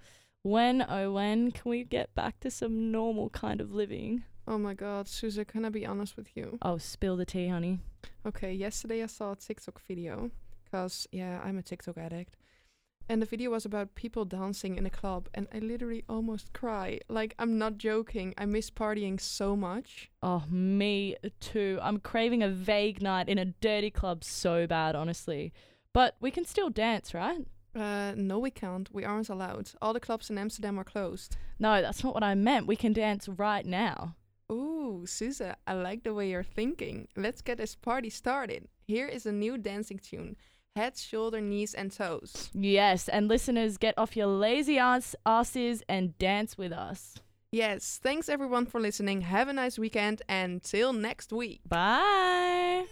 When, 0.43 0.85
oh, 0.87 1.11
when 1.11 1.51
can 1.51 1.69
we 1.69 1.83
get 1.83 2.15
back 2.15 2.39
to 2.39 2.49
some 2.49 2.91
normal 2.91 3.29
kind 3.29 3.59
of 3.59 3.73
living? 3.73 4.23
Oh 4.47 4.57
my 4.57 4.73
god, 4.73 5.07
Suze, 5.07 5.39
can 5.47 5.65
I 5.65 5.69
be 5.69 5.85
honest 5.85 6.15
with 6.15 6.35
you? 6.35 6.59
Oh, 6.61 6.77
spill 6.77 7.17
the 7.17 7.25
tea, 7.25 7.49
honey. 7.49 7.79
Okay, 8.25 8.53
yesterday 8.53 9.03
I 9.03 9.07
saw 9.07 9.33
a 9.33 9.35
TikTok 9.35 9.81
video 9.85 10.31
because, 10.63 11.07
yeah, 11.11 11.41
I'm 11.43 11.57
a 11.57 11.61
TikTok 11.61 11.97
addict. 11.97 12.37
And 13.09 13.21
the 13.21 13.25
video 13.25 13.51
was 13.51 13.65
about 13.65 13.95
people 13.95 14.23
dancing 14.25 14.77
in 14.77 14.85
a 14.85 14.89
club, 14.89 15.27
and 15.33 15.47
I 15.53 15.59
literally 15.59 16.03
almost 16.07 16.53
cry. 16.53 16.99
Like, 17.09 17.35
I'm 17.37 17.57
not 17.57 17.77
joking. 17.77 18.33
I 18.37 18.45
miss 18.45 18.69
partying 18.69 19.19
so 19.19 19.55
much. 19.55 20.09
Oh, 20.23 20.43
me 20.49 21.15
too. 21.39 21.79
I'm 21.81 21.99
craving 21.99 22.41
a 22.41 22.49
vague 22.49 23.01
night 23.01 23.27
in 23.27 23.37
a 23.37 23.45
dirty 23.45 23.89
club 23.89 24.23
so 24.23 24.65
bad, 24.65 24.95
honestly. 24.95 25.51
But 25.93 26.15
we 26.21 26.31
can 26.31 26.45
still 26.45 26.69
dance, 26.69 27.13
right? 27.13 27.45
Uh, 27.75 28.13
no, 28.15 28.39
we 28.39 28.51
can't. 28.51 28.89
We 28.93 29.05
aren't 29.05 29.29
allowed. 29.29 29.71
All 29.81 29.93
the 29.93 29.99
clubs 29.99 30.29
in 30.29 30.37
Amsterdam 30.37 30.79
are 30.79 30.83
closed. 30.83 31.37
No, 31.59 31.81
that's 31.81 32.03
not 32.03 32.13
what 32.13 32.23
I 32.23 32.35
meant. 32.35 32.67
We 32.67 32.75
can 32.75 32.93
dance 32.93 33.27
right 33.27 33.65
now. 33.65 34.15
Ooh, 34.51 35.05
Suze, 35.05 35.41
I 35.41 35.73
like 35.73 36.03
the 36.03 36.13
way 36.13 36.29
you're 36.29 36.43
thinking. 36.43 37.07
Let's 37.15 37.41
get 37.41 37.57
this 37.57 37.75
party 37.75 38.09
started. 38.09 38.67
Here 38.85 39.07
is 39.07 39.25
a 39.25 39.31
new 39.31 39.57
dancing 39.57 39.99
tune 39.99 40.35
head, 40.75 40.97
shoulder, 40.97 41.41
knees, 41.41 41.73
and 41.73 41.91
toes. 41.91 42.49
Yes, 42.53 43.09
and 43.09 43.27
listeners, 43.27 43.77
get 43.77 43.97
off 43.97 44.15
your 44.15 44.27
lazy 44.27 44.77
ass 44.77 45.15
asses 45.25 45.83
and 45.89 46.17
dance 46.17 46.57
with 46.57 46.71
us. 46.71 47.15
Yes, 47.51 47.99
thanks 48.01 48.29
everyone 48.29 48.65
for 48.65 48.79
listening. 48.79 49.21
Have 49.21 49.49
a 49.49 49.53
nice 49.53 49.77
weekend 49.77 50.21
and 50.29 50.63
till 50.63 50.93
next 50.93 51.33
week. 51.33 51.61
Bye. 51.67 52.85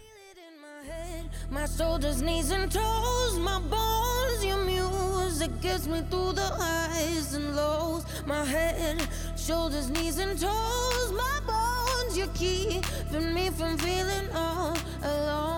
My 1.50 1.66
shoulders, 1.66 2.22
knees, 2.22 2.50
and 2.50 2.70
toes, 2.70 3.38
my 3.38 3.58
bones, 3.60 4.44
your 4.44 4.64
music 4.64 5.50
gets 5.60 5.86
me 5.86 6.00
through 6.10 6.32
the 6.32 6.42
highs 6.42 7.34
and 7.34 7.56
lows. 7.56 8.04
My 8.26 8.44
head, 8.44 9.00
shoulders, 9.36 9.90
knees, 9.90 10.18
and 10.18 10.38
toes, 10.38 11.12
my 11.12 11.40
bones, 11.46 12.16
you're 12.16 12.28
keeping 12.28 13.34
me 13.34 13.50
from 13.50 13.78
feeling 13.78 14.30
all 14.34 14.76
alone. 15.02 15.49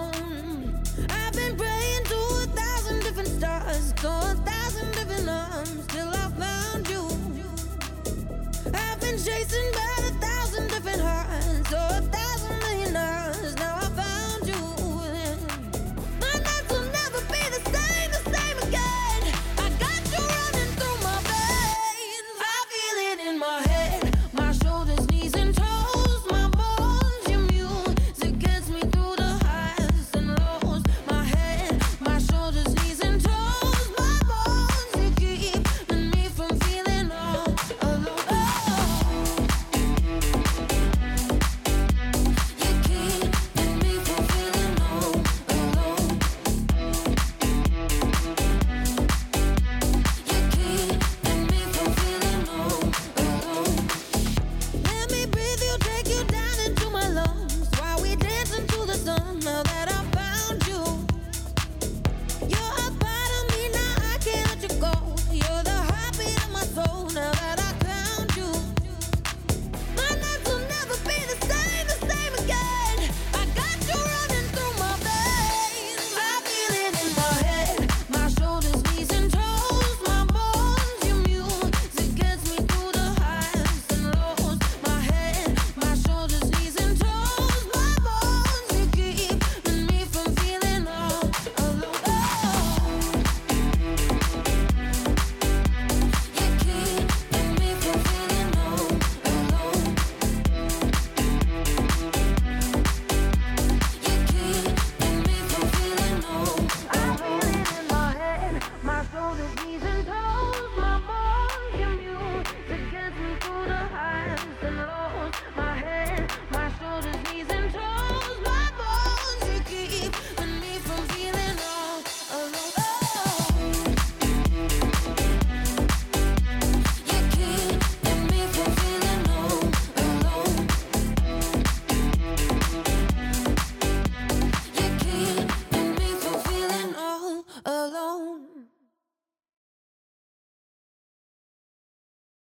a 3.75 4.35
thousand 4.45 4.93
different 4.93 5.29
arms 5.29 5.87
till 5.87 6.09
I 6.09 6.31
found 6.39 6.89
you. 6.91 7.09
I've 8.75 9.01
been 9.01 9.17
chasing 9.17 9.73
by 9.73 9.97
a 10.09 10.13
thousand 10.21 10.69
different 10.69 11.01
hearts, 11.01 11.71
so 11.71 11.77
a 11.77 12.01
thousand. 12.03 12.32